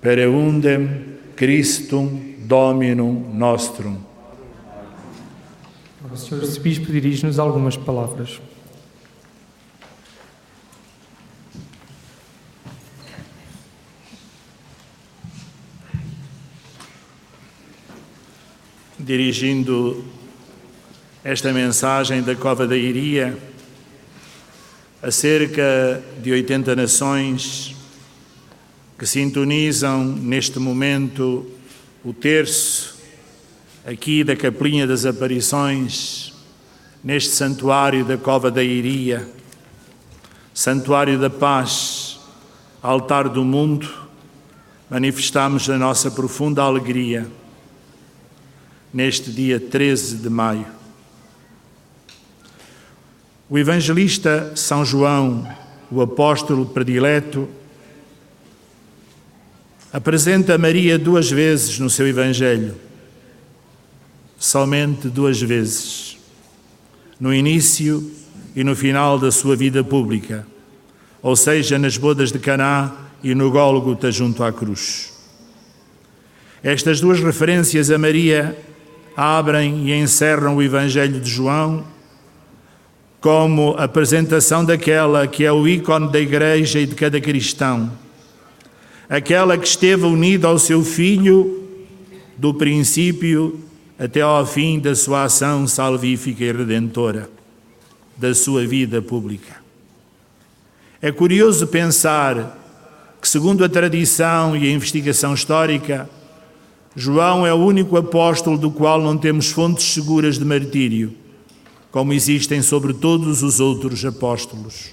[0.00, 0.88] Per eundem
[1.36, 3.96] Christum Dominum nostrum.
[6.10, 8.40] O Senhor Bispo dirige-nos algumas palavras.
[18.98, 20.04] dirigindo
[21.24, 23.38] esta mensagem da Cova da Iria
[25.00, 27.74] a cerca de 80 nações
[28.98, 31.46] que sintonizam neste momento
[32.04, 32.98] o terço
[33.86, 36.34] aqui da Capelinha das Aparições,
[37.02, 39.28] neste santuário da Cova da Iria,
[40.52, 42.18] santuário da paz,
[42.82, 43.88] altar do mundo,
[44.90, 47.30] manifestamos a nossa profunda alegria
[48.92, 50.77] neste dia 13 de maio.
[53.50, 55.46] O evangelista São João
[55.90, 57.48] o apóstolo predileto,
[59.92, 62.74] apresenta Maria duas vezes no seu Evangelho.
[64.38, 66.18] Somente duas vezes.
[67.18, 68.10] No início
[68.54, 70.46] e no final da sua vida pública,
[71.22, 72.92] ou seja, nas bodas de Caná
[73.22, 75.12] e no Gólgota junto à cruz.
[76.62, 78.56] Estas duas referências a Maria
[79.16, 81.84] abrem e encerram o Evangelho de João
[83.20, 87.90] como apresentação daquela que é o ícone da Igreja e de cada cristão,
[89.08, 91.64] aquela que esteve unida ao seu Filho
[92.36, 93.60] do princípio
[93.98, 97.28] até ao fim da sua ação salvífica e redentora,
[98.16, 99.56] da sua vida pública.
[101.02, 102.56] É curioso pensar
[103.20, 106.08] que, segundo a tradição e a investigação histórica,
[106.94, 111.12] João é o único apóstolo do qual não temos fontes seguras de martírio
[111.90, 114.90] como existem sobre todos os outros apóstolos.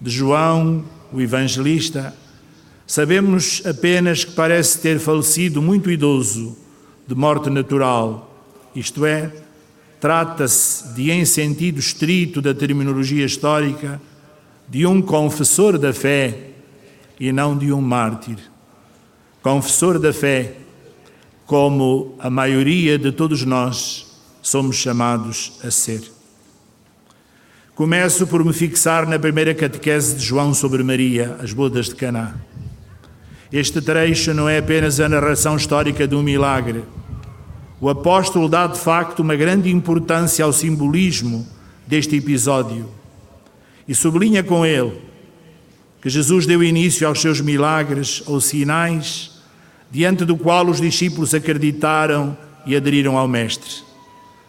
[0.00, 2.14] De João, o evangelista,
[2.86, 6.56] sabemos apenas que parece ter falecido muito idoso,
[7.06, 8.34] de morte natural,
[8.74, 9.32] isto é,
[10.00, 14.00] trata-se de, em sentido estrito da terminologia histórica,
[14.68, 16.50] de um confessor da fé
[17.18, 18.38] e não de um mártir.
[19.40, 20.56] Confessor da fé,
[21.46, 24.05] como a maioria de todos nós
[24.46, 26.02] somos chamados a ser.
[27.74, 32.36] Começo por me fixar na primeira catequese de João sobre Maria, as bodas de Caná.
[33.52, 36.84] Este trecho não é apenas a narração histórica de um milagre.
[37.80, 41.44] O apóstolo dá de facto uma grande importância ao simbolismo
[41.84, 42.88] deste episódio
[43.88, 45.02] e sublinha com ele
[46.00, 49.42] que Jesus deu início aos seus milagres ou sinais,
[49.90, 53.85] diante do qual os discípulos acreditaram e aderiram ao Mestre.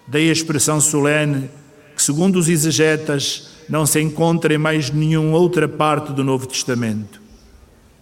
[0.08, 1.49] Daí a expressão solene
[1.95, 7.22] que, segundo os exegetas, não se encontra em mais nenhuma outra parte do Novo Testamento.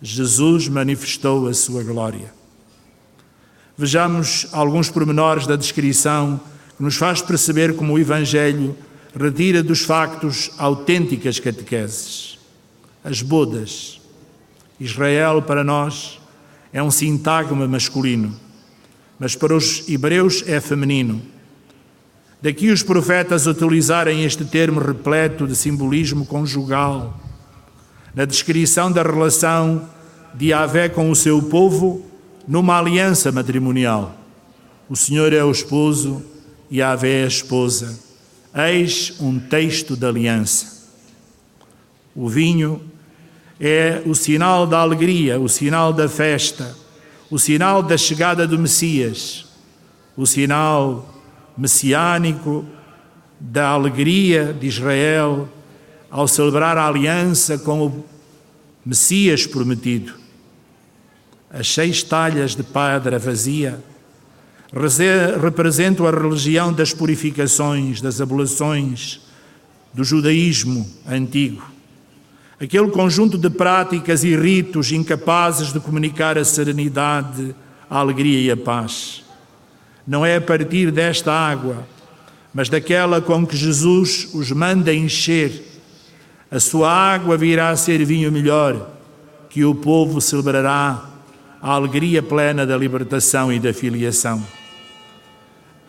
[0.01, 2.31] Jesus manifestou a sua glória.
[3.75, 6.39] Vejamos alguns pormenores da descrição
[6.77, 8.77] que nos faz perceber como o Evangelho
[9.17, 12.37] retira dos factos autênticas catequeses.
[13.03, 13.99] As bodas.
[14.79, 16.19] Israel, para nós,
[16.71, 18.37] é um sintagma masculino,
[19.17, 21.21] mas para os hebreus é feminino
[22.41, 27.19] Daqui os profetas utilizarem este termo repleto de simbolismo conjugal
[28.13, 29.89] na descrição da relação
[30.33, 32.05] de Yahvé com o seu povo
[32.47, 34.15] numa aliança matrimonial.
[34.87, 36.23] O Senhor é o esposo
[36.69, 37.99] e Yahvé é a esposa.
[38.53, 40.75] Eis um texto de aliança.
[42.15, 42.81] O vinho
[43.59, 46.75] é o sinal da alegria, o sinal da festa,
[47.29, 49.45] o sinal da chegada do Messias,
[50.15, 51.14] o sinal
[51.57, 52.65] messiânico
[53.39, 55.49] da alegria de Israel
[56.09, 58.05] ao celebrar a aliança com o
[58.85, 60.13] Messias prometido.
[61.49, 63.83] As seis talhas de pedra vazia
[65.41, 69.21] representam a religião das purificações, das abolações,
[69.93, 71.65] do judaísmo antigo.
[72.59, 77.53] Aquele conjunto de práticas e ritos incapazes de comunicar a serenidade,
[77.89, 79.24] a alegria e a paz.
[80.07, 81.87] Não é a partir desta água,
[82.53, 85.63] mas daquela com que Jesus os manda encher.
[86.49, 88.91] A sua água virá a ser vinho melhor,
[89.49, 91.09] que o povo celebrará
[91.61, 94.45] a alegria plena da libertação e da filiação.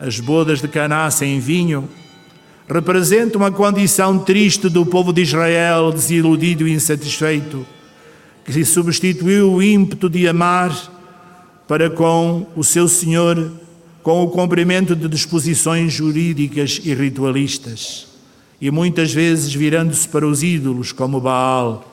[0.01, 1.89] As bodas de Caná sem vinho
[2.69, 7.67] representam a condição triste do povo de Israel, desiludido e insatisfeito,
[8.45, 10.75] que substituiu o ímpeto de amar
[11.69, 13.53] para com o seu Senhor
[14.07, 18.07] com o cumprimento de disposições jurídicas e ritualistas,
[18.61, 21.93] e muitas vezes virando-se para os ídolos, como Baal.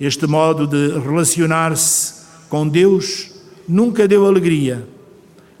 [0.00, 3.30] Este modo de relacionar-se com Deus
[3.68, 4.84] nunca deu alegria,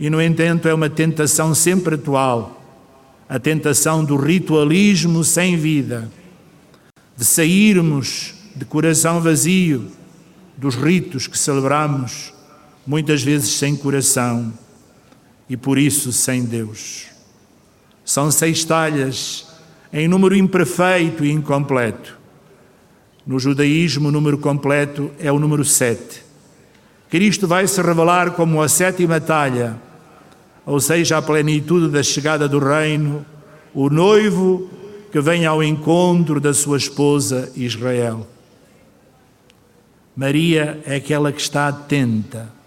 [0.00, 2.60] e, no entanto, é uma tentação sempre atual
[3.28, 6.10] a tentação do ritualismo sem vida,
[7.16, 9.92] de sairmos de coração vazio
[10.56, 12.34] dos ritos que celebramos,
[12.84, 14.52] muitas vezes sem coração
[15.52, 17.08] e por isso sem Deus.
[18.02, 19.46] São seis talhas
[19.92, 22.18] em número imperfeito e incompleto.
[23.26, 26.24] No judaísmo, o número completo é o número sete.
[27.10, 29.78] Cristo vai se revelar como a sétima talha,
[30.64, 33.22] ou seja, a plenitude da chegada do reino,
[33.74, 34.70] o noivo
[35.12, 38.26] que vem ao encontro da sua esposa Israel.
[40.16, 42.61] Maria é aquela que está atenta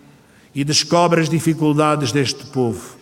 [0.56, 2.96] e descobre as dificuldades deste povo.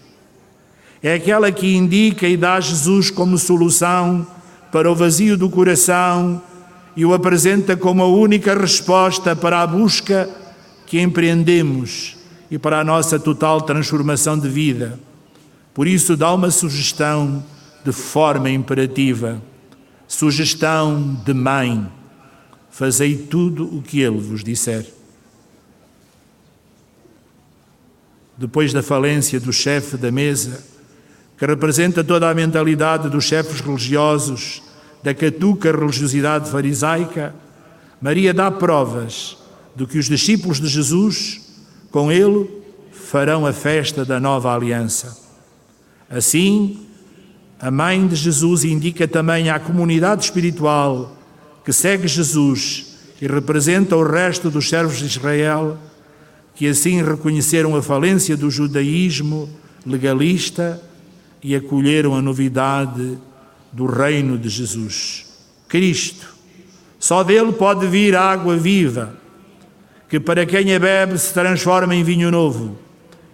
[1.03, 4.25] É aquela que indica e dá Jesus como solução
[4.71, 6.41] para o vazio do coração
[6.95, 10.27] e o apresenta como a única resposta para a busca
[10.87, 12.17] que empreendemos
[12.49, 14.99] e para a nossa total transformação de vida.
[15.73, 17.43] Por isso, dá uma sugestão
[17.83, 19.41] de forma imperativa,
[20.07, 21.85] sugestão de mãe:
[22.71, 24.85] fazei tudo o que ele vos disser.
[28.37, 30.63] Depois da falência do chefe da mesa,
[31.37, 34.61] que representa toda a mentalidade dos chefes religiosos
[35.03, 37.35] da catuca religiosidade farisaica,
[38.01, 39.37] Maria dá provas
[39.75, 41.41] de que os discípulos de Jesus,
[41.91, 42.49] com ele,
[42.91, 45.17] farão a festa da nova aliança.
[46.09, 46.85] Assim,
[47.59, 51.15] a mãe de Jesus indica também à comunidade espiritual
[51.63, 55.77] que segue Jesus e representa o resto dos servos de Israel,
[56.55, 59.49] que assim reconheceram a falência do judaísmo
[59.85, 60.81] legalista
[61.43, 63.17] e acolheram a novidade
[63.71, 65.25] do reino de Jesus.
[65.67, 66.33] Cristo.
[66.99, 69.17] Só dele pode vir a água viva,
[70.07, 72.77] que para quem a bebe se transforma em vinho novo.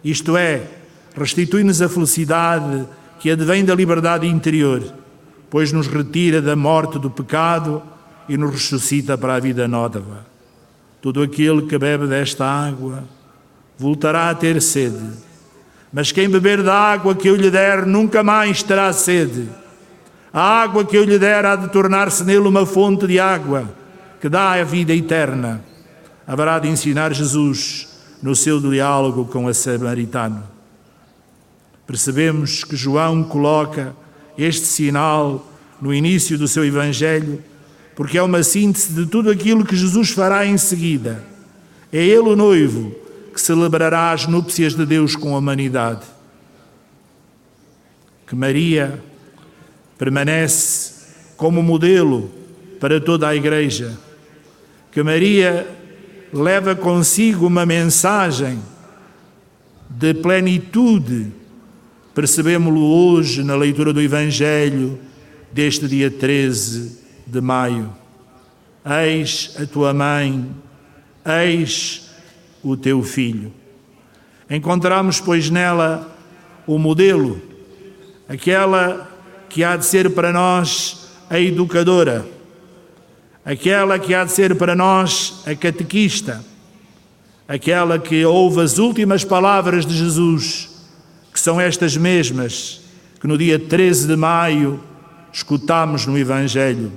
[0.03, 0.63] Isto é,
[1.15, 2.88] restitui-nos a felicidade
[3.20, 4.82] que advém da liberdade interior,
[5.49, 7.84] pois nos retira da morte do pecado
[8.30, 10.28] e nos ressuscita para a vida nova.
[11.01, 13.03] Todo aquele que bebe desta água
[13.77, 15.09] voltará a ter sede,
[15.91, 19.47] mas quem beber da água que eu lhe der nunca mais terá sede.
[20.31, 23.73] A água que eu lhe der há de tornar-se nele uma fonte de água
[24.21, 25.63] que dá a vida eterna.
[26.27, 27.87] Haverá de ensinar Jesus
[28.21, 30.43] no seu diálogo com a samaritano.
[31.87, 33.95] Percebemos que João coloca
[34.37, 35.47] este sinal
[35.81, 37.43] no início do seu Evangelho,
[37.99, 41.21] porque é uma síntese de tudo aquilo que Jesus fará em seguida.
[41.91, 42.95] É Ele o noivo
[43.33, 46.05] que celebrará as núpcias de Deus com a humanidade.
[48.25, 49.03] Que Maria
[49.97, 50.93] permanece
[51.35, 52.31] como modelo
[52.79, 53.99] para toda a Igreja.
[54.93, 55.67] Que Maria
[56.31, 58.61] leva consigo uma mensagem
[59.89, 61.33] de plenitude.
[62.15, 64.97] Percebemos-lo hoje na leitura do Evangelho
[65.51, 66.98] deste dia 13
[67.30, 67.93] de maio.
[68.86, 70.49] Eis a tua mãe,
[71.25, 72.09] eis
[72.63, 73.53] o teu filho.
[74.49, 76.15] Encontramos, pois, nela
[76.65, 77.41] o modelo,
[78.27, 79.09] aquela
[79.47, 82.25] que há de ser para nós a educadora,
[83.45, 86.43] aquela que há de ser para nós a catequista,
[87.47, 90.69] aquela que ouve as últimas palavras de Jesus,
[91.34, 92.82] que são estas mesmas
[93.19, 94.80] que no dia 13 de maio
[95.32, 96.91] escutamos no Evangelho.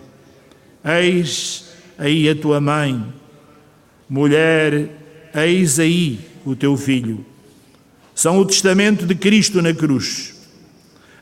[0.85, 3.05] Eis aí a tua mãe,
[4.09, 4.89] mulher,
[5.35, 7.24] eis aí o teu filho.
[8.14, 10.35] São o testamento de Cristo na cruz.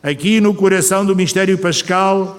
[0.02, 2.38] Aqui no coração do mistério pascal,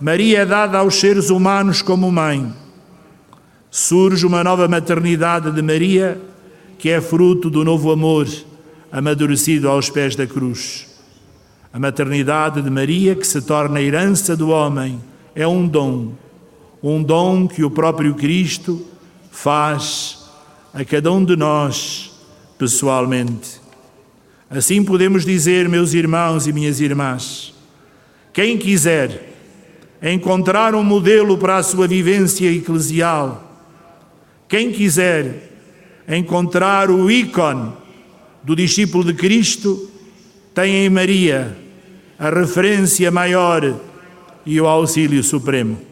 [0.00, 2.52] Maria é dada aos seres humanos como mãe.
[3.70, 6.20] Surge uma nova maternidade de Maria,
[6.78, 8.26] que é fruto do novo amor
[8.90, 10.86] amadurecido aos pés da cruz.
[11.72, 15.00] A maternidade de Maria, que se torna herança do homem,
[15.34, 16.12] é um dom,
[16.82, 18.86] um dom que o próprio Cristo
[19.30, 20.24] faz
[20.72, 22.10] a cada um de nós
[22.58, 23.60] pessoalmente.
[24.48, 27.54] Assim podemos dizer, meus irmãos e minhas irmãs,
[28.32, 29.28] quem quiser
[30.02, 33.46] encontrar um modelo para a sua vivência eclesial,
[34.48, 35.50] quem quiser
[36.08, 37.72] encontrar o ícone
[38.42, 39.90] do discípulo de Cristo,
[40.54, 41.56] tem em Maria
[42.18, 43.80] a referência maior
[44.44, 45.89] e o auxílio supremo.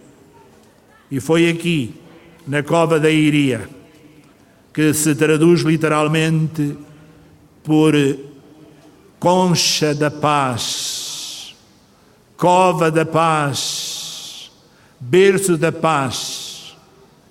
[1.10, 1.94] E foi aqui,
[2.46, 3.68] na cova da Iria,
[4.72, 6.76] que se traduz literalmente
[7.64, 7.94] por
[9.18, 11.56] concha da paz,
[12.36, 14.50] cova da paz,
[15.00, 16.76] berço da paz,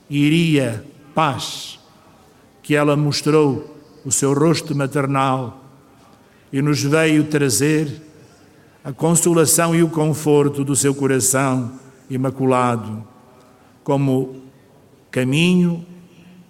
[0.09, 0.83] iria
[1.15, 1.79] paz,
[2.61, 5.63] que ela mostrou o seu rosto maternal
[6.51, 8.01] e nos veio trazer
[8.83, 11.73] a consolação e o conforto do seu coração
[12.09, 13.05] imaculado,
[13.87, 14.43] como
[15.09, 15.85] caminho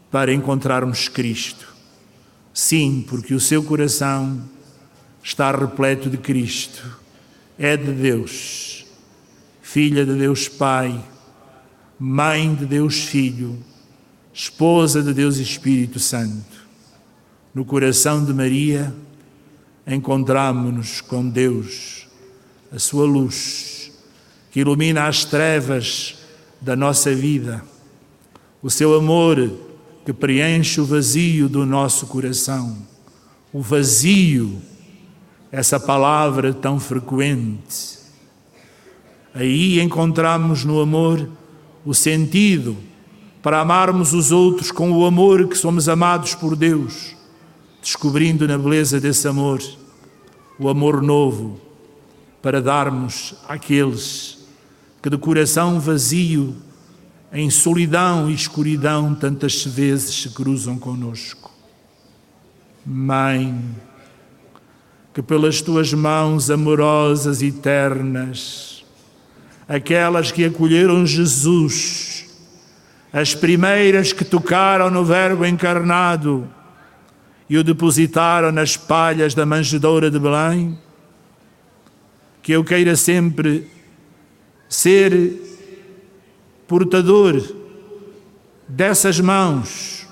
[0.09, 1.71] para encontrarmos Cristo.
[2.51, 4.41] Sim, porque o seu coração
[5.21, 6.97] está repleto de Cristo,
[7.55, 8.87] é de Deus,
[9.61, 10.99] filha de Deus Pai,
[11.99, 13.55] mãe de Deus Filho,
[14.33, 16.65] esposa de Deus Espírito Santo.
[17.53, 18.91] No coração de Maria
[19.85, 22.07] encontramos-nos com Deus,
[22.71, 23.91] a sua luz,
[24.49, 26.16] que ilumina as trevas
[26.59, 27.63] da nossa vida,
[28.61, 29.51] o seu amor
[30.05, 32.77] que preenche o vazio do nosso coração,
[33.53, 34.61] o vazio
[35.51, 37.97] essa palavra tão frequente.
[39.33, 41.29] Aí encontramos no amor
[41.85, 42.77] o sentido
[43.41, 47.15] para amarmos os outros com o amor que somos amados por Deus,
[47.81, 49.61] descobrindo na beleza desse amor
[50.59, 51.59] o amor novo
[52.41, 54.36] para darmos àqueles
[55.07, 56.53] que de coração vazio,
[57.31, 61.49] em solidão e escuridão, tantas vezes se cruzam conosco.
[62.85, 63.57] Mãe,
[65.13, 68.83] que pelas tuas mãos amorosas e ternas,
[69.65, 72.25] aquelas que acolheram Jesus,
[73.13, 76.49] as primeiras que tocaram no Verbo encarnado
[77.49, 80.77] e o depositaram nas palhas da manjedoura de Belém,
[82.43, 83.76] que eu queira sempre
[84.69, 85.33] ser
[86.67, 87.41] portador
[88.67, 90.05] dessas mãos,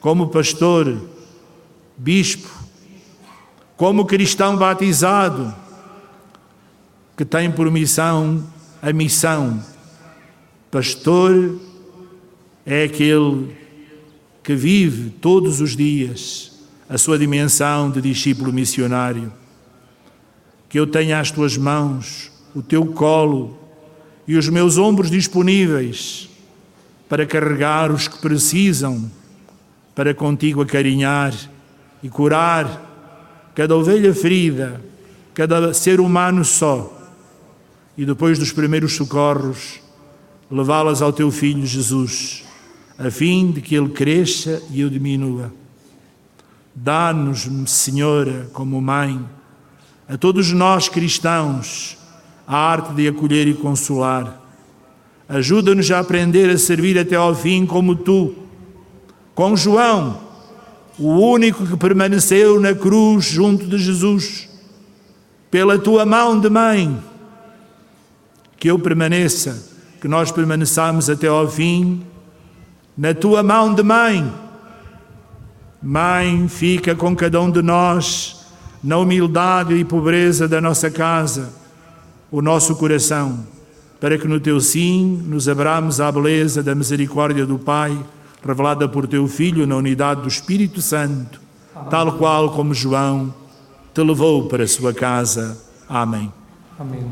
[0.00, 1.00] como pastor,
[1.96, 2.50] bispo,
[3.76, 5.54] como cristão batizado,
[7.16, 8.44] que tem por missão
[8.80, 9.62] a missão.
[10.70, 11.60] Pastor
[12.66, 13.56] é aquele
[14.42, 16.52] que vive todos os dias
[16.88, 19.32] a sua dimensão de discípulo missionário
[20.68, 23.58] que eu tenha às tuas mãos o teu colo
[24.26, 26.28] e os meus ombros disponíveis
[27.08, 29.10] para carregar os que precisam,
[29.94, 31.34] para contigo acarinhar
[32.02, 32.90] e curar
[33.54, 34.80] cada ovelha ferida,
[35.34, 36.90] cada ser humano só,
[37.96, 39.80] e depois dos primeiros socorros,
[40.50, 42.44] levá-las ao teu filho Jesus,
[42.98, 45.52] a fim de que ele cresça e eu diminua.
[46.74, 49.22] Dá-nos, Senhora, como mãe,
[50.08, 51.98] a todos nós cristãos
[52.52, 54.38] a arte de acolher e consolar.
[55.26, 58.34] Ajuda-nos a aprender a servir até ao fim como tu,
[59.34, 60.20] com João,
[60.98, 64.50] o único que permaneceu na cruz junto de Jesus,
[65.50, 67.02] pela tua mão de mãe,
[68.58, 72.02] que eu permaneça, que nós permaneçamos até ao fim,
[72.94, 74.30] na tua mão de mãe.
[75.82, 78.44] Mãe, fica com cada um de nós
[78.84, 81.61] na humildade e pobreza da nossa casa,
[82.32, 83.46] o nosso coração,
[84.00, 87.96] para que no teu sim nos abramos à beleza da misericórdia do Pai,
[88.42, 91.38] revelada por teu Filho na unidade do Espírito Santo,
[91.90, 93.32] tal qual como João
[93.92, 95.60] te levou para a sua casa.
[95.86, 96.32] Amém.
[96.78, 97.04] Amém.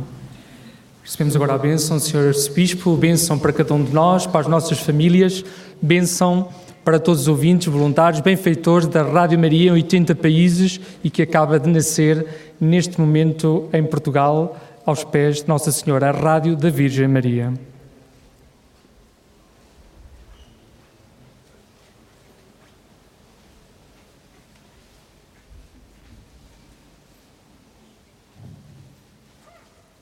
[1.05, 4.79] Recebemos agora a bênção, Senhor Arcebispo, bênção para cada um de nós, para as nossas
[4.79, 5.45] famílias,
[5.83, 6.49] bênção
[6.83, 11.59] para todos os ouvintes, voluntários, benfeitores da Rádio Maria em 80 países e que acaba
[11.59, 12.27] de nascer
[12.59, 17.53] neste momento em Portugal, aos pés de Nossa Senhora, a Rádio da Virgem Maria.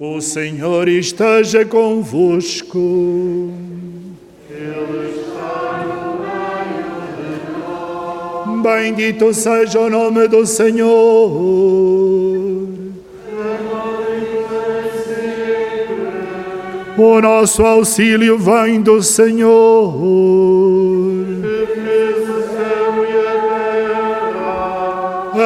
[0.00, 3.52] O Senhor esteja convosco.
[8.62, 12.67] Bendito seja o nome do Senhor.
[17.01, 19.94] O nosso auxílio vem do Senhor.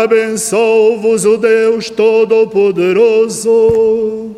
[0.02, 4.34] Abençoe-vos o Deus Todo-Poderoso,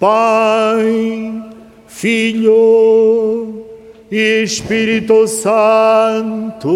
[0.00, 1.44] Pai,
[1.86, 3.62] Filho
[4.10, 6.66] e Espírito Santo.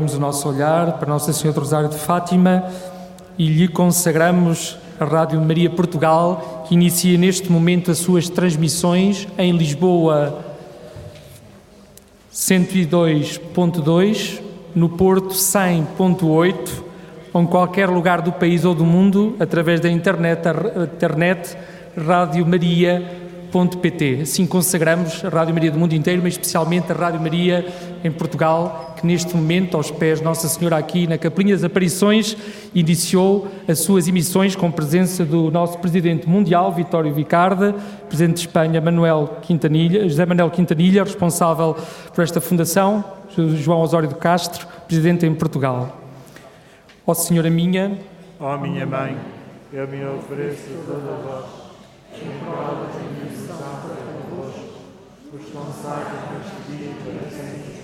[0.00, 2.64] Volvemos o nosso olhar para Nossa Senhora do Rosário de Fátima
[3.36, 9.54] e lhe consagramos a Rádio Maria Portugal, que inicia neste momento as suas transmissões em
[9.54, 10.42] Lisboa
[12.32, 14.40] 102.2,
[14.74, 16.70] no Porto 100.8
[17.34, 20.40] ou em qualquer lugar do país ou do mundo, através da internet,
[20.94, 21.58] internet
[21.94, 24.20] radiomaria.pt.
[24.22, 27.66] Assim consagramos a Rádio Maria do mundo inteiro, mas especialmente a Rádio Maria
[28.02, 32.36] em Portugal, que neste momento, aos pés de Nossa Senhora aqui na Capelinha das Aparições,
[32.74, 37.74] iniciou as suas emissões com presença do nosso Presidente Mundial, Vitório Vicarda,
[38.08, 41.76] Presidente de Espanha, Manuel Quintanilha, José Manuel Quintanilha, responsável
[42.14, 43.04] por esta fundação,
[43.56, 46.00] João Osório de Castro, Presidente em Portugal.
[47.06, 47.98] Ó Senhora minha,
[48.38, 49.16] Ó minha mãe,
[49.72, 51.44] eu me ofereço a toda vós,
[52.14, 54.80] em missão para convosco,
[55.30, 57.80] vos consagro neste dia para sempre,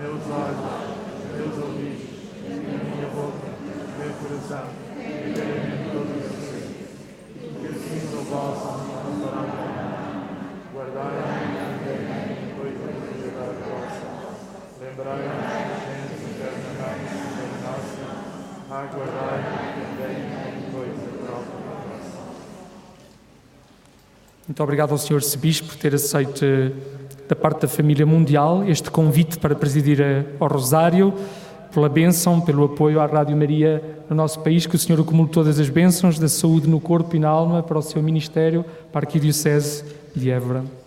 [0.00, 0.58] meus olhos,
[1.36, 2.02] meus ouvidos,
[2.44, 3.48] a minha boca,
[3.98, 4.66] meu coração,
[4.98, 6.66] e inteiramente todos os seus,
[7.60, 9.62] que assim sou vossa, minha palavra,
[10.74, 12.04] guardai a minha vida,
[12.46, 14.06] depois da liberdade vossa,
[14.80, 18.04] lembrai-nos da gente eternamente, Senhor nossa,
[24.46, 25.22] Muito obrigado ao Sr.
[25.22, 26.44] Sebispo por ter aceito,
[27.28, 31.14] da parte da família mundial, este convite para presidir ao Rosário,
[31.72, 35.58] pela bênção, pelo apoio à Rádio Maria no nosso país, que o Senhor acumule todas
[35.58, 39.08] as bênçãos da saúde no corpo e na alma para o seu ministério, para a
[39.08, 40.83] Arquidiocese de Évora.